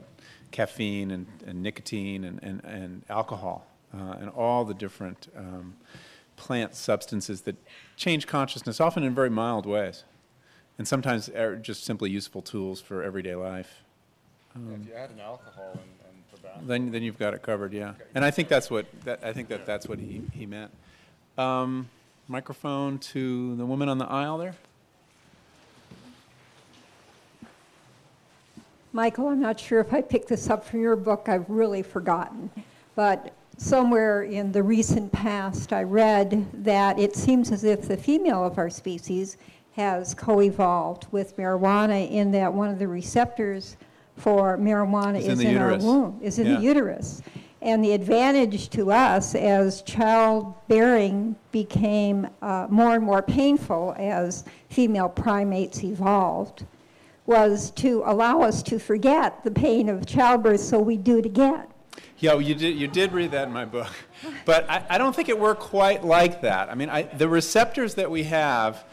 [0.51, 5.75] caffeine and, and nicotine and, and, and alcohol uh, and all the different um,
[6.38, 7.58] plant substances that
[7.98, 10.06] change consciousness, often in very mild ways,
[10.78, 13.84] and sometimes are just simply useful tools for everyday life.
[14.56, 16.62] if you add an alcohol and, and tobacco.
[16.66, 17.94] Then, then you've got it covered, yeah.
[18.16, 20.72] And I think that's what, that, I think that that's what he, he meant.
[21.38, 21.90] Um,
[22.28, 24.56] microphone to the woman on the aisle there.
[28.94, 32.50] Michael, I'm not sure if I picked this up from your book, I've really forgotten.
[32.96, 38.43] But somewhere in the recent past, I read that it seems as if the female
[38.43, 39.38] of our species
[39.74, 43.78] has co evolved with marijuana, in that one of the receptors
[44.16, 46.55] for marijuana Is is, in the in, our womb, is in Yeah.
[46.55, 47.22] the uterus.
[47.62, 55.10] And the advantage to us as childbearing became uh, more and more painful as female
[55.10, 56.66] primates evolved
[57.26, 61.66] was to allow us to forget the pain of childbirth so we do it again.
[62.20, 63.91] Yeah, you did, you did read that in my book.
[64.45, 66.70] But I, I don't think it worked quite like that.
[66.70, 68.84] I mean, I, the receptors that we have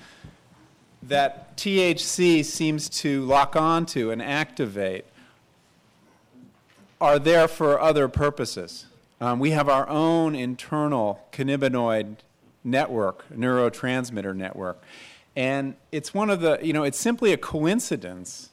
[1.04, 5.06] that THC seems to lock onto and activate
[7.00, 8.86] are there for other purposes.
[9.20, 12.16] Um, we have our own internal cannabinoid
[12.62, 14.82] network, neurotransmitter network.
[15.36, 18.50] And it's one of the, you know, it's simply a coincidence,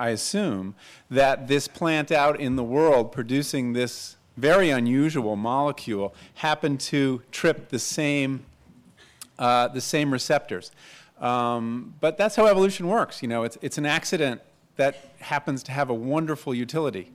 [0.00, 0.74] I assume,
[1.10, 7.68] that this plant out in the world producing this very unusual molecule happened to trip
[7.68, 8.46] the same,
[9.38, 10.72] uh, the same receptors.
[11.20, 13.20] Um, but that's how evolution works.
[13.20, 14.40] You know, it's, it's an accident
[14.76, 17.12] that happens to have a wonderful utility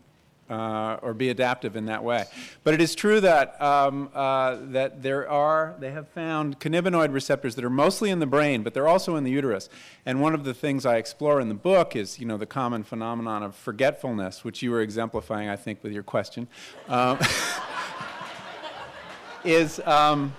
[0.49, 2.25] uh, or be adaptive in that way.
[2.63, 7.55] But it is true that, um, uh, that there are, they have found cannabinoid receptors
[7.55, 9.69] that are mostly in the brain, but they're also in the uterus.
[10.05, 12.83] And one of the things I explore in the book is, you know, the common
[12.83, 16.47] phenomenon of forgetfulness, which you were exemplifying, I think, with your question.
[16.87, 17.19] Um,
[19.43, 20.33] is, um,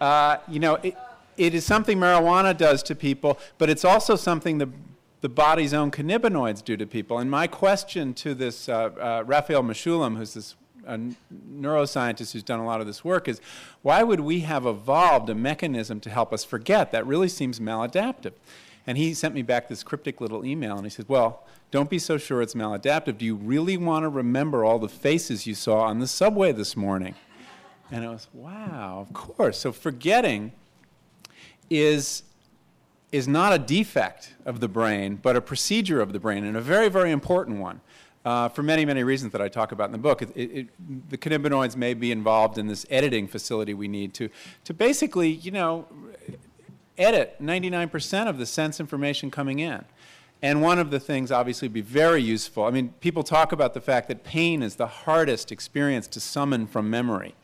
[0.00, 0.96] uh, you know, it,
[1.36, 4.68] it is something marijuana does to people, but it's also something the,
[5.24, 7.18] the body's own cannabinoids do to people.
[7.18, 10.54] And my question to this uh, uh, Raphael Mechoulam, who's this
[10.86, 10.98] a
[11.32, 13.40] neuroscientist who's done a lot of this work, is
[13.80, 16.92] why would we have evolved a mechanism to help us forget?
[16.92, 18.34] That really seems maladaptive.
[18.86, 21.98] And he sent me back this cryptic little email, and he said, Well, don't be
[21.98, 23.16] so sure it's maladaptive.
[23.16, 26.76] Do you really want to remember all the faces you saw on the subway this
[26.76, 27.14] morning?
[27.90, 29.58] And I was, wow, of course.
[29.58, 30.52] So forgetting
[31.70, 32.24] is,
[33.14, 36.60] is not a defect of the brain, but a procedure of the brain, and a
[36.60, 37.80] very, very important one.
[38.24, 40.22] Uh, for many, many reasons that I talk about in the book.
[40.22, 44.30] It, it, the cannabinoids may be involved in this editing facility we need to,
[44.64, 45.86] to basically, you know,
[46.96, 49.84] edit 99% of the sense information coming in.
[50.40, 52.64] And one of the things, obviously, would be very useful.
[52.64, 56.66] I mean, people talk about the fact that pain is the hardest experience to summon
[56.66, 57.34] from memory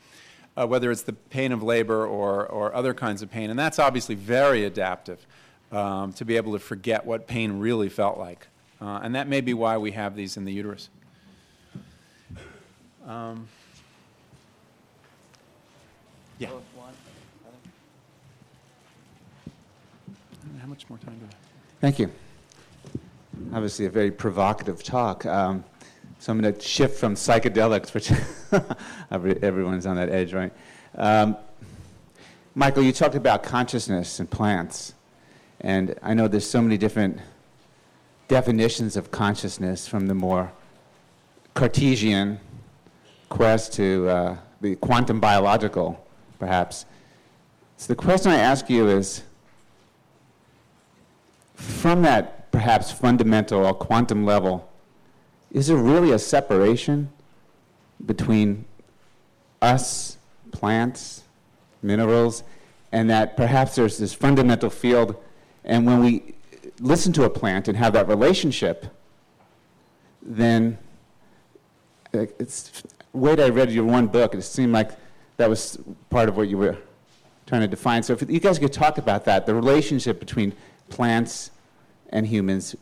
[0.57, 3.51] uh, whether it's the pain of labor or, or other kinds of pain.
[3.51, 5.27] And that's obviously very adaptive
[5.73, 8.49] um, to be able to forget what pain really felt like.
[8.81, 10.89] Uh, and that may be why we have these in the uterus.
[13.07, 13.49] Um,
[16.39, 16.49] yeah.
[20.61, 21.35] How much more time do we have?
[21.81, 22.11] Thank you.
[23.53, 25.27] Obviously, a very provocative talk.
[25.27, 25.65] Um,
[26.19, 28.13] so I'm going to shift from psychedelics, which
[29.43, 30.53] everyone's on that edge, right?
[30.95, 31.37] Um,
[32.55, 34.95] Michael, you talked about consciousness and plants.
[35.61, 37.19] And I know there's so many different
[38.29, 40.53] definitions of consciousness from the more
[41.55, 42.41] Cartesian
[43.29, 46.07] quest to uh, the quantum biological,
[46.39, 46.87] perhaps.
[47.77, 49.23] So the question I ask you is
[51.55, 54.69] from that perhaps fundamental or quantum level,
[55.51, 57.11] is there really a separation
[58.07, 58.65] between
[59.61, 60.19] us,
[60.53, 61.23] plants,
[61.83, 62.43] minerals,
[62.93, 65.17] and that perhaps there's this fundamental field,
[65.65, 66.35] and when we
[66.81, 68.87] listen to a plant and have that relationship,
[70.23, 70.79] then
[72.13, 72.83] it's
[73.13, 74.91] way I read your one book, it seemed like
[75.37, 75.79] that was
[76.11, 76.77] part of what you were
[77.47, 78.03] trying to define.
[78.03, 80.53] So if you guys could talk about that, the relationship between
[80.89, 81.51] plants
[82.11, 82.77] and humans,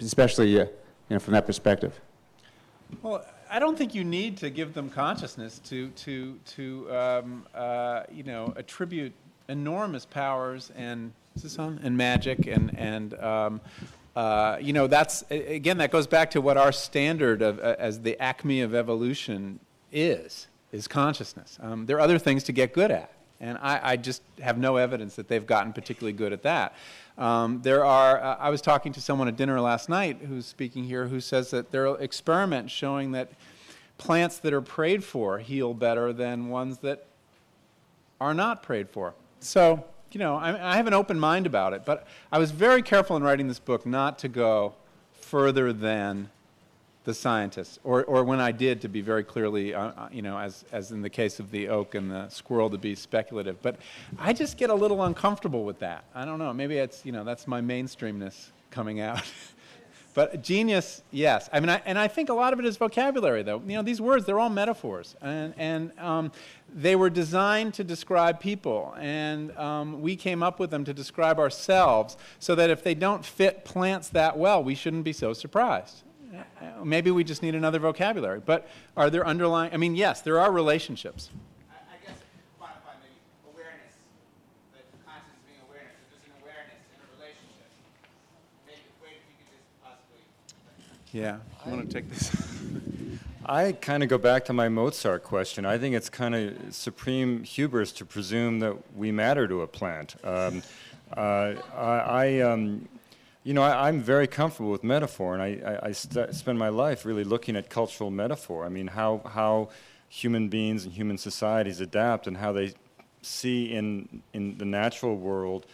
[0.00, 0.70] especially uh, you
[1.10, 2.00] know, from that perspective.
[3.02, 8.02] Well, I don't think you need to give them consciousness to, to, to um, uh,
[8.12, 9.12] you know, attribute
[9.48, 11.78] enormous powers and, is this on?
[11.82, 13.60] And magic and, and um,
[14.16, 18.00] uh, you know, that's, again, that goes back to what our standard of, uh, as
[18.00, 19.60] the acme of evolution
[19.92, 21.58] is, is consciousness.
[21.60, 23.12] Um, there are other things to get good at.
[23.38, 26.74] And I, I, just have no evidence that they've gotten particularly good at that.
[27.18, 30.84] Um, there are, uh, I was talking to someone at dinner last night who's speaking
[30.84, 33.30] here who says that there are experiments showing that
[33.98, 37.04] plants that are prayed for heal better than ones that
[38.18, 39.12] are not prayed for.
[39.40, 39.84] So,
[40.16, 43.18] you know, I, I have an open mind about it, but I was very careful
[43.18, 44.72] in writing this book not to go
[45.12, 46.30] further than
[47.04, 50.38] the scientists, or, or when I did, to be very clearly, uh, uh, you know,
[50.38, 53.60] as, as in the case of the oak and the squirrel, to be speculative.
[53.60, 53.76] But
[54.18, 56.04] I just get a little uncomfortable with that.
[56.14, 56.50] I don't know.
[56.54, 59.22] Maybe it's, you know, that's my mainstreamness coming out.
[60.16, 61.48] but genius, yes.
[61.52, 63.62] I mean, I, and I think a lot of it is vocabulary, though.
[63.64, 65.14] You know, these words, they're all metaphors.
[65.20, 66.32] And, and um,
[66.74, 68.96] they were designed to describe people.
[68.98, 73.24] And um, we came up with them to describe ourselves so that if they don't
[73.24, 76.02] fit plants that well, we shouldn't be so surprised
[76.84, 78.40] maybe we just need another vocabulary.
[78.40, 81.30] But are there underlying, I mean, yes, there are relationships.
[81.70, 82.18] I, I guess
[82.60, 83.20] quantify maybe
[83.52, 83.94] awareness,
[84.72, 85.96] but consciousness being awareness.
[86.02, 87.70] If there's an awareness in a relationship,
[88.66, 90.22] maybe wait if you could just possibly.
[91.16, 92.30] Yeah, I want to take this.
[93.46, 95.64] I kind of go back to my Mozart question.
[95.64, 100.16] I think it's kind of supreme hubris to presume that we matter to a plant.
[100.22, 100.62] Um,
[101.16, 102.86] uh, I, I um,
[103.44, 107.06] you know, I, am very comfortable with metaphor, and I, I, I spend my life
[107.06, 108.66] really looking at cultural metaphor.
[108.66, 109.70] I mean, how, how
[110.10, 112.74] human beings and human societies adapt and how they
[113.22, 115.64] see in, in the natural world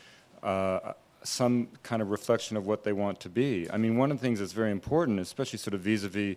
[0.45, 0.93] uh,
[1.25, 3.71] some kind of reflection of what they want to be.
[3.71, 6.37] I mean, one of the things that's very important, especially sort of vis-a-vis,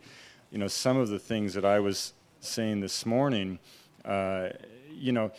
[0.51, 3.59] you know, some of the things that I was saying this morning,
[4.03, 4.49] uh,
[4.91, 5.31] you know,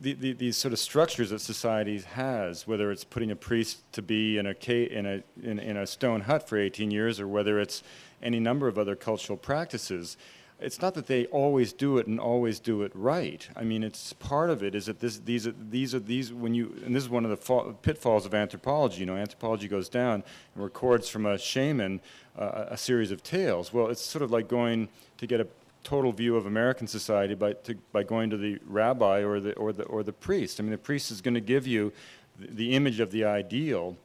[0.00, 4.02] the, the, these sort of structures that society has, whether it's putting a priest to
[4.02, 7.60] be in a, in, a, in, in a stone hut for 18 years or whether
[7.60, 7.82] it's
[8.22, 10.16] any number of other cultural practices,
[10.60, 13.48] it's not that they always do it and always do it right.
[13.54, 16.54] I mean, it's part of it is that this, these are these are these when
[16.54, 19.00] you and this is one of the fa- pitfalls of anthropology.
[19.00, 20.24] You know, anthropology goes down
[20.54, 22.00] and records from a shaman
[22.36, 23.72] uh, a series of tales.
[23.72, 25.46] Well, it's sort of like going to get a
[25.84, 29.72] total view of American society by to, by going to the rabbi or the or
[29.72, 30.58] the or the priest.
[30.58, 31.92] I mean, the priest is going to give you
[32.36, 33.96] the, the image of the ideal,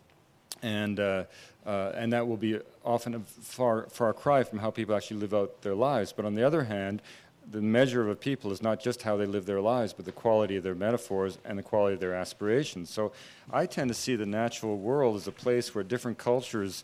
[0.62, 1.00] and.
[1.00, 1.24] Uh,
[1.66, 5.34] uh, and that will be often a far, far cry from how people actually live
[5.34, 6.14] out their lives.
[6.14, 7.02] But on the other hand,
[7.50, 10.12] the measure of a people is not just how they live their lives, but the
[10.12, 12.90] quality of their metaphors and the quality of their aspirations.
[12.90, 13.12] So
[13.52, 16.84] I tend to see the natural world as a place where different cultures,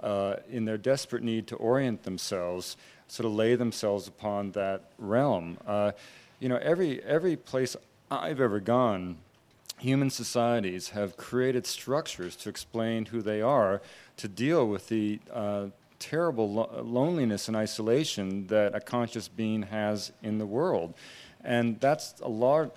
[0.00, 2.76] uh, in their desperate need to orient themselves,
[3.06, 5.58] sort of lay themselves upon that realm.
[5.66, 5.92] Uh,
[6.38, 7.76] you know, every, every place
[8.10, 9.18] I've ever gone,
[9.78, 13.80] human societies have created structures to explain who they are
[14.20, 15.66] to deal with the uh,
[15.98, 20.94] terrible lo- loneliness and isolation that a conscious being has in the world.
[21.42, 22.76] And that's a lot,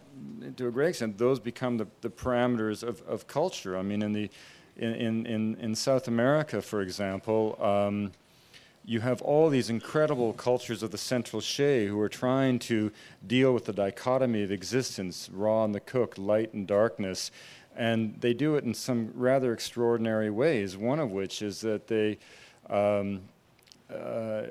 [0.57, 3.77] to a great extent, those become the, the parameters of, of culture.
[3.77, 4.29] I mean, in, the,
[4.77, 8.11] in, in, in South America, for example, um,
[8.85, 12.91] you have all these incredible cultures of the Central Gê who are trying to
[13.25, 17.31] deal with the dichotomy of existence, raw and the cooked, light and darkness,
[17.75, 20.77] and they do it in some rather extraordinary ways.
[20.77, 22.17] One of which is that they,
[22.69, 23.21] um,
[23.93, 24.43] uh,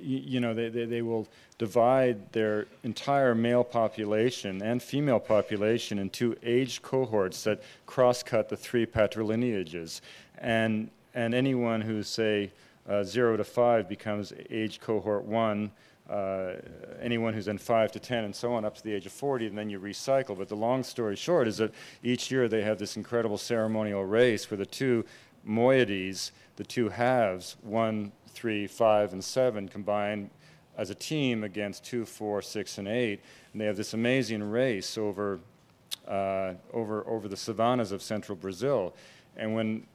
[0.00, 1.26] you, know, they, they, they will
[1.58, 8.86] divide their entire male population and female population into age cohorts that cross-cut the three
[8.86, 10.00] patrilineages,
[10.38, 12.50] and and anyone who's say
[12.88, 15.70] uh, zero to five becomes age cohort one
[16.10, 16.54] uh,
[17.00, 19.46] anyone who's in 5 to 10 and so on up to the age of 40,
[19.48, 20.38] and then you recycle.
[20.38, 21.72] But the long story short is that
[22.02, 25.04] each year they have this incredible ceremonial race where the two
[25.46, 30.30] moieties, the two halves, 1, 3, 5, and 7, combine
[30.76, 33.20] as a team against 2, 4, 6, and 8.
[33.52, 35.40] And they have this amazing race over,
[36.06, 38.94] uh, over, over the savannas of central Brazil.
[39.36, 39.86] And when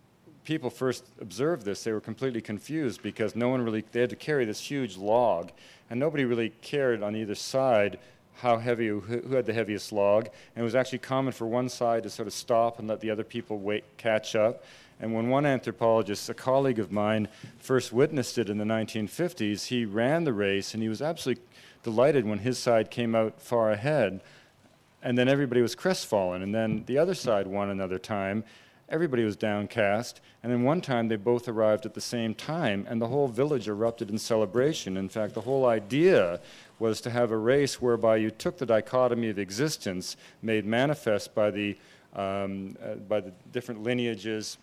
[0.43, 4.15] people first observed this, they were completely confused because no one really, they had to
[4.15, 5.51] carry this huge log
[5.89, 7.99] and nobody really cared on either side
[8.41, 10.25] how heavy, who, had the heaviest log.
[10.55, 13.11] And it was actually common for one side to sort of stop and let the
[13.11, 14.63] other people wait, catch up.
[14.99, 17.27] And when one anthropologist, a colleague of mine,
[17.59, 21.43] first witnessed it in the 1950s, he ran the race and he was absolutely
[21.83, 24.21] delighted when his side came out far ahead.
[25.03, 26.41] And then everybody was crestfallen.
[26.41, 28.43] And then the other side won another time.
[28.91, 30.19] Everybody was downcast.
[30.43, 33.69] And then one time they both arrived at the same time, and the whole village
[33.69, 34.97] erupted in celebration.
[34.97, 36.41] In fact, the whole idea
[36.77, 41.51] was to have a race whereby you took the dichotomy of existence, made manifest by
[41.51, 41.77] the,
[42.15, 44.57] um, uh, by the different lineages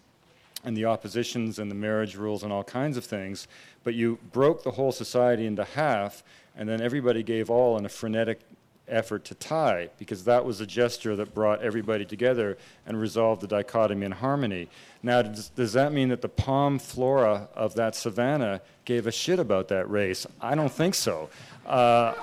[0.64, 3.48] and the oppositions and the marriage rules and all kinds of things,
[3.84, 6.22] but you broke the whole society into half,
[6.56, 8.40] and then everybody gave all in a frenetic
[8.88, 13.46] effort to tie, because that was a gesture that brought everybody together and resolved the
[13.46, 14.68] dichotomy and harmony.
[15.02, 19.38] Now, does, does, that mean that the palm flora of that savanna gave a shit
[19.38, 20.26] about that race?
[20.40, 21.30] I don't think so.
[21.66, 22.14] Uh,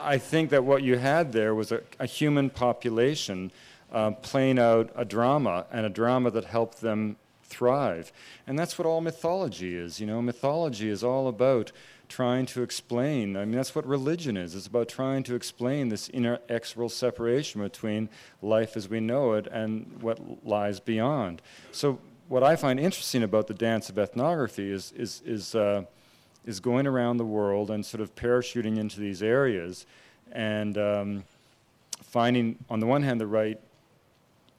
[0.00, 3.52] I think that what you had there was a, a human population
[3.92, 8.10] uh, playing out a drama, and a drama that helped them thrive.
[8.46, 10.00] And that's what all mythology is.
[10.00, 11.70] You know, mythology is all about
[12.12, 13.36] trying to explain.
[13.36, 14.54] I mean, that's what religion is.
[14.54, 18.10] It's about trying to explain this inexorable separation between
[18.42, 21.40] life as we know it and what lies beyond.
[21.72, 21.98] So,
[22.28, 25.84] what I find interesting about the dance of ethnography is, is, is, uh,
[26.46, 29.86] is going around the world and sort of parachuting into these areas
[30.30, 31.24] and um,
[32.02, 33.58] finding, on the one hand, the right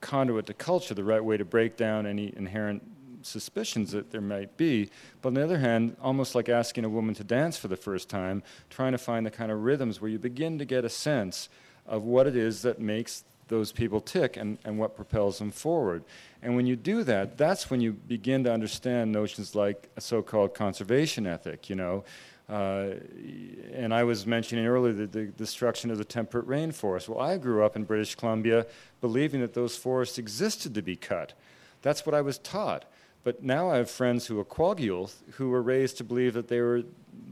[0.01, 2.84] conduit to culture, the right way to break down any inherent
[3.26, 4.90] suspicions that there might be.
[5.22, 8.10] But on the other hand, almost like asking a woman to dance for the first
[8.10, 11.50] time, trying to find the kind of rhythms where you begin to get a sense
[11.86, 16.04] of what it is that makes those people tick and, and what propels them forward.
[16.41, 20.22] And when you do that, that's when you begin to understand notions like a so
[20.22, 22.04] called conservation ethic, you know.
[22.50, 22.95] Uh,
[23.74, 27.08] and I was mentioning earlier the, the, destruction of the temperate rainforest.
[27.08, 28.66] Well, I grew up in British Columbia
[29.00, 31.34] believing that those forests existed to be cut.
[31.82, 32.86] That's what I was taught.
[33.24, 36.60] But now I have friends who are Kwakiutl who were raised to believe that they
[36.60, 36.84] were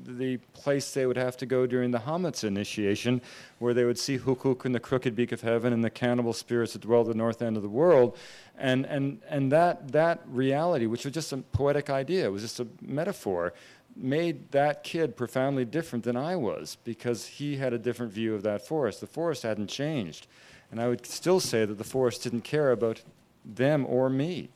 [0.04, 3.22] the place they would have to go during the Hamatsa initiation,
[3.60, 6.74] where they would see Huxwhukw and the crooked beak of heaven and the cannibal spirits
[6.74, 8.18] that dwell at the north end of the world.
[8.58, 12.60] And, and, and that, that reality, which was just a poetic idea, it was just
[12.60, 13.54] a metaphor,
[13.96, 18.44] made that kid profoundly different than I was because he had a different view of
[18.44, 19.02] that forest.
[19.02, 20.28] The forest hadn't changed.
[20.72, 23.02] And I would still say that the forest didn't care about
[23.44, 24.50] them or me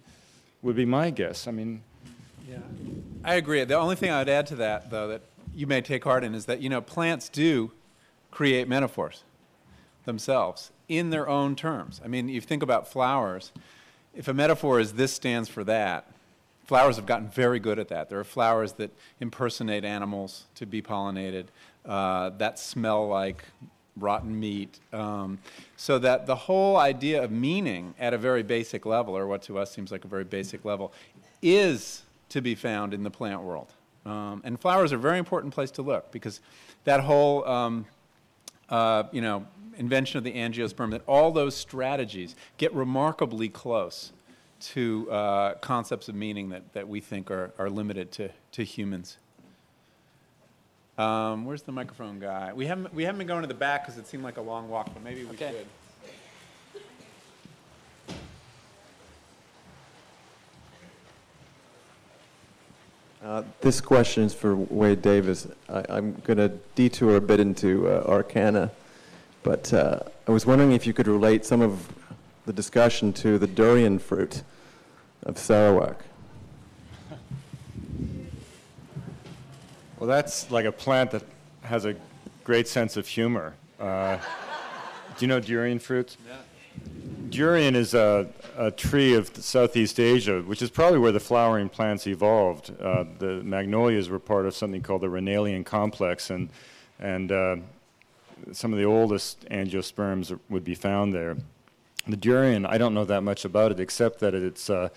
[0.66, 1.48] would be my guess.
[1.48, 1.84] I mean,
[2.50, 2.58] yeah,
[3.24, 3.64] I agree.
[3.64, 5.22] The only thing I'd add to that, though, that
[5.54, 7.72] you may take heart in is that, you know, plants do
[8.32, 9.24] create metaphors
[10.06, 12.02] themselves in their own terms.
[12.04, 13.52] I mean, you think about flowers,
[14.16, 16.12] if a metaphor is this stands for that,
[16.66, 18.10] flowers have gotten very good at that.
[18.10, 18.90] There are flowers that
[19.20, 21.46] impersonate animals to be pollinated,
[21.86, 23.44] uh, that smell like
[23.98, 24.80] rotten meat.
[24.92, 25.40] Um,
[25.78, 29.58] so that the whole idea of meaning at a very basic level, or what to
[29.58, 30.94] us seems like a very basic level,
[31.42, 33.74] is to be found in the plant world.
[34.06, 36.40] Um, and flowers are a very important place to look because
[36.84, 37.86] that whole, um,
[38.70, 39.46] uh, you know,
[39.78, 44.12] invention of the angiosperm, that all those strategies get remarkably close
[44.60, 49.18] to uh, concepts of meaning that, that we think are, are limited to, to humans.
[50.98, 52.54] Um, where's the microphone guy?
[52.54, 54.70] We haven't, we haven't been going to the back because it seemed like a long
[54.70, 55.52] walk, but maybe we Okay.
[55.52, 55.68] should.
[63.24, 65.48] Uh, This question is for Wade Davis.
[65.70, 68.72] I- I'm going to detour a bit into uh, Arcana,
[69.44, 71.88] but uh, I was wondering if you could relate some of
[72.46, 74.44] the discussion to the durian fruit
[75.24, 76.04] of Sarawak.
[80.06, 81.24] Well, that's like a plant that
[81.64, 81.96] has a
[82.44, 83.56] great sense of humor.
[83.80, 84.18] Uh,
[85.18, 86.16] do you know durian fruits?
[87.32, 92.06] Durian is a, a tree of Southeast Asia, which is probably where the flowering plants
[92.06, 92.72] evolved.
[92.80, 96.50] Uh, the magnolias were part of something called the Ranalian complex, and,
[97.00, 97.56] and uh,
[98.52, 101.36] some of the oldest angiosperms would be found there.
[102.08, 104.90] The durian, I don't know that much about it, except that it's, uh,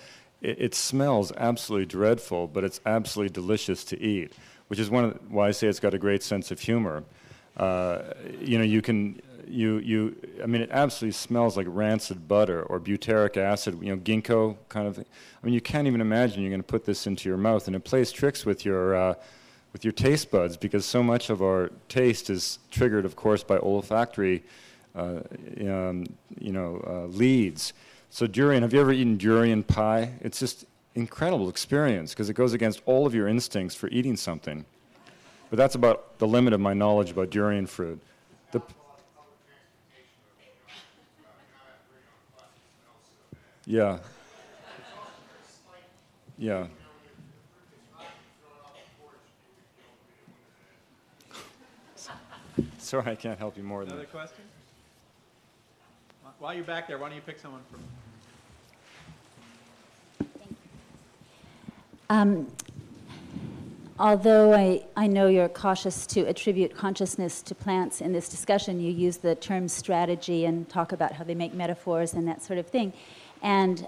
[0.43, 4.35] it, it smells absolutely dreadful, but it's absolutely delicious to eat,
[4.69, 7.05] which is one of the, why I say it's got a great sense of humor.
[7.57, 8.03] Uh,
[8.41, 12.79] you know, you can, you, you, I mean, it absolutely smells like rancid butter or
[12.79, 15.07] butyric acid, you know, ginkgo kind of thing.
[15.43, 17.75] I mean, you can't even imagine you're going to put this into your mouth, and
[17.75, 19.15] it plays tricks with your, uh,
[19.73, 23.59] with your taste buds because so much of our taste is triggered, of course, by
[23.59, 24.45] olfactory,
[24.95, 25.21] uh,
[25.61, 26.07] um,
[26.39, 27.73] you know, uh, leads.
[28.11, 30.13] So durian, have you ever eaten durian pie?
[30.21, 30.65] It's just
[30.99, 34.67] incredible experience because it goes against all of your instincts for eating something.
[35.49, 38.01] But that's about the limit of my knowledge about durian fruit.
[38.51, 38.61] The,
[43.65, 43.99] yeah.
[46.37, 46.67] Yeah.
[52.79, 54.45] Sorry, I can't help you more than Another question?
[56.39, 57.81] While you're back there, why don't you pick someone from?
[62.11, 62.51] Um,
[63.99, 68.91] although I, I know you're cautious to attribute consciousness to plants in this discussion, you
[68.91, 72.67] use the term strategy and talk about how they make metaphors and that sort of
[72.67, 72.95] thing.
[73.43, 73.87] And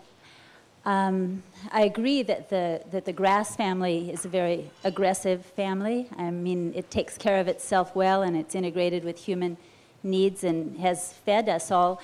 [0.85, 1.43] um,
[1.73, 6.07] I agree that the, that the grass family is a very aggressive family.
[6.19, 9.57] I mean, it takes care of itself well and it's integrated with human
[10.03, 12.03] needs and has fed us all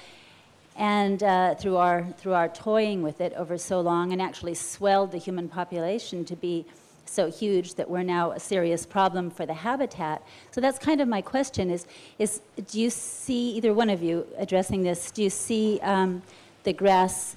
[0.77, 5.13] and uh, through our through our toying with it over so long and actually swelled
[5.13, 6.65] the human population to be
[7.05, 10.23] so huge that we're now a serious problem for the habitat.
[10.51, 11.87] So that's kind of my question is
[12.19, 16.23] is do you see either one of you addressing this do you see um,
[16.65, 17.37] the grass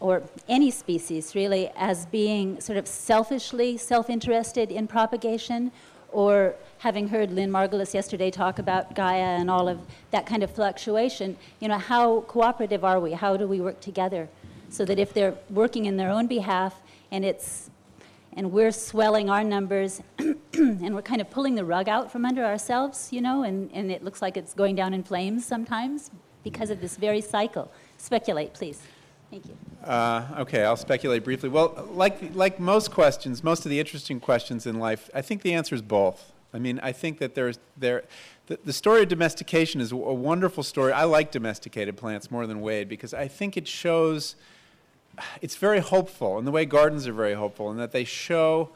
[0.00, 5.72] or any species really as being sort of selfishly self-interested in propagation?
[6.12, 9.80] Or having heard Lynn Margulis yesterday talk about Gaia and all of
[10.10, 13.12] that kind of fluctuation, you know, how cooperative are we?
[13.12, 14.28] How do we work together?
[14.68, 17.70] So that if they're working in their own behalf and it's
[18.36, 22.44] and we're swelling our numbers and we're kind of pulling the rug out from under
[22.44, 26.10] ourselves, you know, and, and it looks like it's going down in flames sometimes
[26.44, 27.72] because of this very cycle.
[27.96, 28.82] Speculate, please.
[29.30, 29.56] Thank you.
[29.82, 31.48] Uh, okay, I'll speculate briefly.
[31.48, 35.54] Well, like, like most questions, most of the interesting questions in life, I think the
[35.54, 36.32] answer is both.
[36.56, 38.04] I mean, I think that there's there,
[38.46, 40.90] the, the story of domestication is a wonderful story.
[40.90, 44.36] I like domesticated plants more than Wade because I think it shows,
[45.42, 48.70] it's very hopeful, and the way gardens are very hopeful, in that they show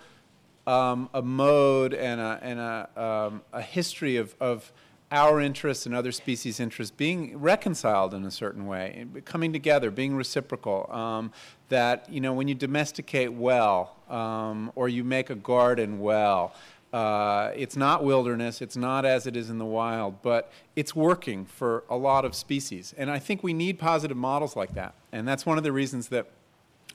[0.66, 4.70] um, a mode and a, and a, um, a history of, of
[5.11, 10.15] our interests and other species' interests being reconciled in a certain way, coming together, being
[10.15, 10.86] reciprocal.
[10.93, 11.32] Um,
[11.70, 16.52] that you know, when you domesticate well, um, or you make a garden well,
[16.92, 18.60] uh, it's not wilderness.
[18.60, 22.34] It's not as it is in the wild, but it's working for a lot of
[22.34, 22.94] species.
[22.98, 24.94] And I think we need positive models like that.
[25.12, 26.26] And that's one of the reasons that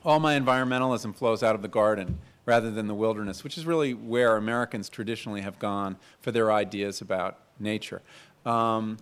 [0.04, 3.94] all my environmentalism flows out of the garden rather than the wilderness, which is really
[3.94, 8.02] where Americans traditionally have gone for their ideas about nature.
[8.46, 8.98] Um,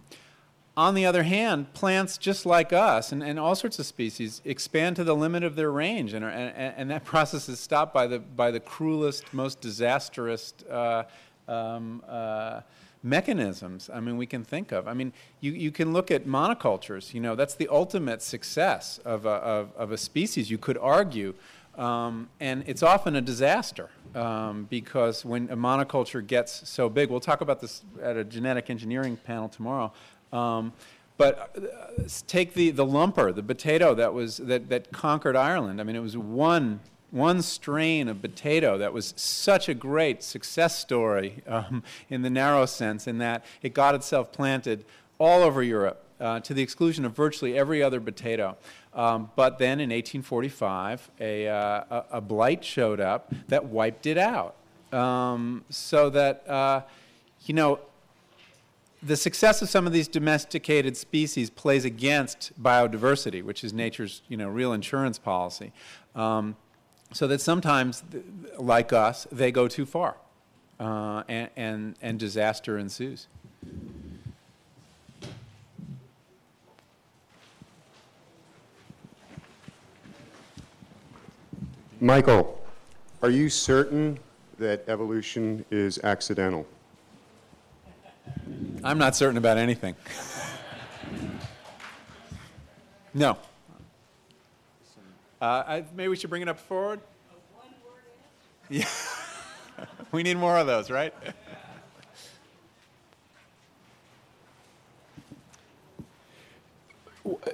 [0.76, 4.96] on the other hand, plants just like us and, and all sorts of species expand
[4.96, 8.08] to the limit of their range, and, are, and, and that process is stopped by
[8.08, 11.04] the, by the cruelest, most disastrous uh,
[11.48, 12.62] um, uh,
[13.04, 14.88] mechanisms I mean we can think of.
[14.88, 17.14] I mean you, you can look at monocultures.
[17.14, 20.50] You know that's the ultimate success of a, of, of a species.
[20.50, 21.34] You could argue,
[21.78, 27.20] um, and it's often a disaster um, because when a monoculture gets so big, we'll
[27.20, 29.92] talk about this at a genetic engineering panel tomorrow.
[30.34, 30.74] Um,
[31.16, 35.80] but uh, take the, the lumper, the potato that was that, that conquered Ireland.
[35.80, 36.80] I mean, it was one
[37.12, 42.66] one strain of potato that was such a great success story um, in the narrow
[42.66, 44.84] sense, in that it got itself planted
[45.20, 48.58] all over Europe uh, to the exclusion of virtually every other potato.
[48.96, 51.56] Um, but then in 1845, a, uh,
[51.90, 54.56] a, a, blight showed up that wiped it out.
[54.92, 56.82] Um, so that, uh,
[57.46, 57.80] you know,
[59.06, 64.38] the success of some of these domesticated species plays against biodiversity, which is nature's you
[64.38, 65.74] know, real insurance policy.
[66.16, 66.56] Um,
[67.12, 68.04] so that sometimes,
[68.58, 70.16] like us, they go too far
[70.80, 73.28] uh, and, and, and disaster ensues.
[82.00, 82.62] Michael,
[83.22, 84.20] are you certain
[84.58, 86.66] that evolution is accidental?
[88.84, 89.96] I'm not certain about anything.
[93.14, 93.38] no.
[95.42, 97.00] Uh, I, maybe we should bring it up forward.
[98.70, 98.88] Yeah.
[100.12, 101.14] we need more of those, right?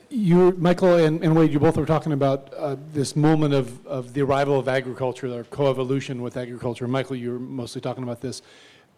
[0.10, 4.14] You, Michael and, and, Wade, you both were talking about uh, this moment of, of
[4.14, 6.88] the arrival of agriculture or coevolution with agriculture.
[6.88, 8.42] Michael, you were mostly talking about this.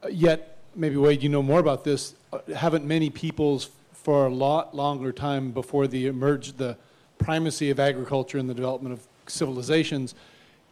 [0.03, 2.15] Uh, yet, maybe Wade, you know more about this.
[2.31, 6.77] Uh, haven't many peoples for a lot longer time before the emerged the
[7.17, 10.15] primacy of agriculture in the development of civilizations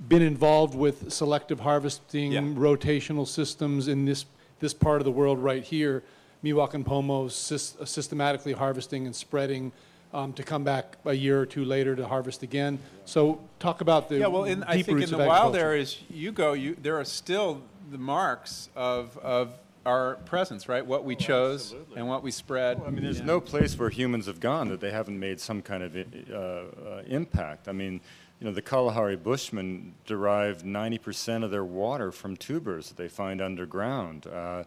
[0.07, 2.41] been involved with selective harvesting, yeah.
[2.41, 4.25] rotational systems in this
[4.59, 6.03] this part of the world right here.
[6.43, 9.71] Miwok and Pomo uh, systematically harvesting and spreading
[10.13, 12.79] um, to come back a year or two later to harvest again.
[13.05, 14.27] So talk about the yeah.
[14.27, 17.61] Well, in, I think in the wild areas you go, you there are still
[17.91, 19.51] the marks of of
[19.85, 20.85] our presence, right?
[20.85, 21.97] What we oh, chose absolutely.
[21.97, 22.79] and what we spread.
[22.79, 23.25] Well, I mean, there's yeah.
[23.25, 27.03] no place where humans have gone that they haven't made some kind of uh, uh,
[27.07, 27.67] impact.
[27.67, 28.01] I mean,
[28.39, 33.41] you know, the Kalahari Bushmen derive 90% of their water from tubers that they find
[33.41, 34.27] underground.
[34.27, 34.63] Uh,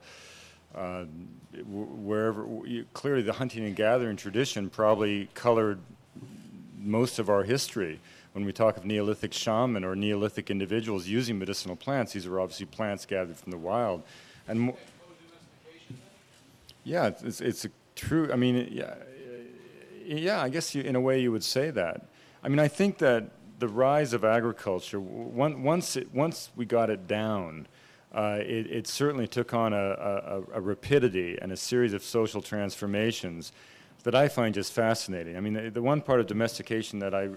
[0.74, 1.05] uh,
[1.66, 2.47] wherever,
[2.94, 5.78] clearly the hunting and gathering tradition probably colored
[6.78, 8.01] most of our history.
[8.32, 12.66] When we talk of Neolithic shaman or Neolithic individuals using medicinal plants, these are obviously
[12.66, 14.02] plants gathered from the wild.
[14.48, 14.74] And
[16.84, 18.94] yeah, it's, it's a true, I mean, yeah,
[20.04, 22.06] yeah I guess you, in a way you would say that.
[22.42, 27.06] I mean, I think that the rise of agriculture, once, it, once we got it
[27.06, 27.68] down,
[28.12, 32.42] uh, it, it, certainly took on a, a, a, rapidity and a series of social
[32.42, 33.52] transformations
[34.02, 35.36] that I find just fascinating.
[35.36, 37.28] I mean, the, the one part of domestication that I,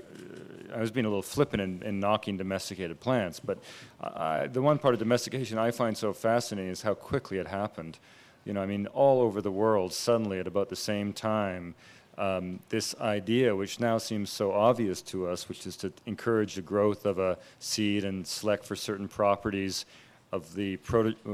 [0.74, 3.60] I was being a little flippant in, in knocking domesticated plants, but
[4.02, 8.00] I, the one part of domestication I find so fascinating is how quickly it happened.
[8.46, 11.74] You know, I mean, all over the world, suddenly at about the same time,
[12.18, 16.62] um, this idea, which now seems so obvious to us, which is to encourage the
[16.62, 19.86] growth of a seed and select for certain properties
[20.32, 20.78] of the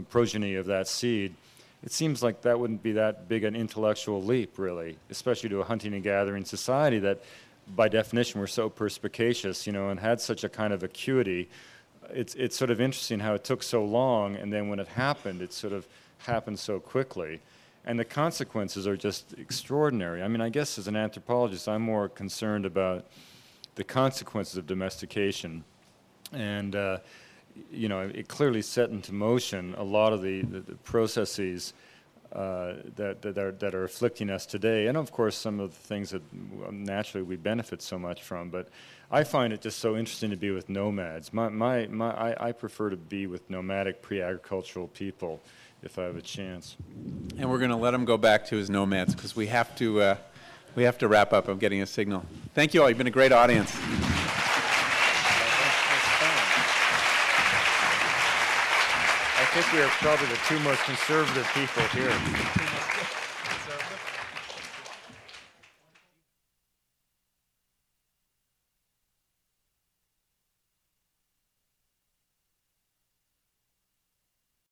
[0.10, 1.36] progeny of that seed,
[1.84, 5.64] it seems like that wouldn't be that big an intellectual leap, really, especially to a
[5.64, 7.22] hunting and gathering society that,
[7.76, 11.50] by definition, were so perspicacious, you know, and had such a kind of acuity.
[12.10, 15.42] It's, it's sort of interesting how it took so long, and then when it happened,
[15.42, 15.88] it sort of
[16.26, 17.42] happened so quickly
[17.86, 20.22] and the consequences are just extraordinary.
[20.22, 23.06] I mean, I guess as an anthropologist, I'm more concerned about
[23.76, 25.64] the consequences of domestication.
[26.32, 27.00] And, uh,
[27.72, 31.74] you know, it clearly set into motion a lot of the, the, the processes
[32.34, 34.88] uh, that, that, are, that are afflicting us today.
[34.88, 36.22] And, of course, some of the things that
[36.72, 38.50] naturally we benefit so much from.
[38.50, 38.70] But
[39.10, 41.34] I find it just so interesting to be with nomads.
[41.34, 45.42] My, my, my, I, I prefer to be with nomadic pre agricultural people
[45.84, 46.78] if I have a chance.
[47.38, 50.02] And we're going to let him go back to his nomads because we have to
[50.02, 50.16] uh,
[50.76, 51.48] we have to wrap up.
[51.48, 52.24] I'm getting a signal.
[52.54, 52.90] Thank you all.
[52.90, 53.76] You've been a great audience.
[59.38, 62.81] I think we are probably the two most conservative people here.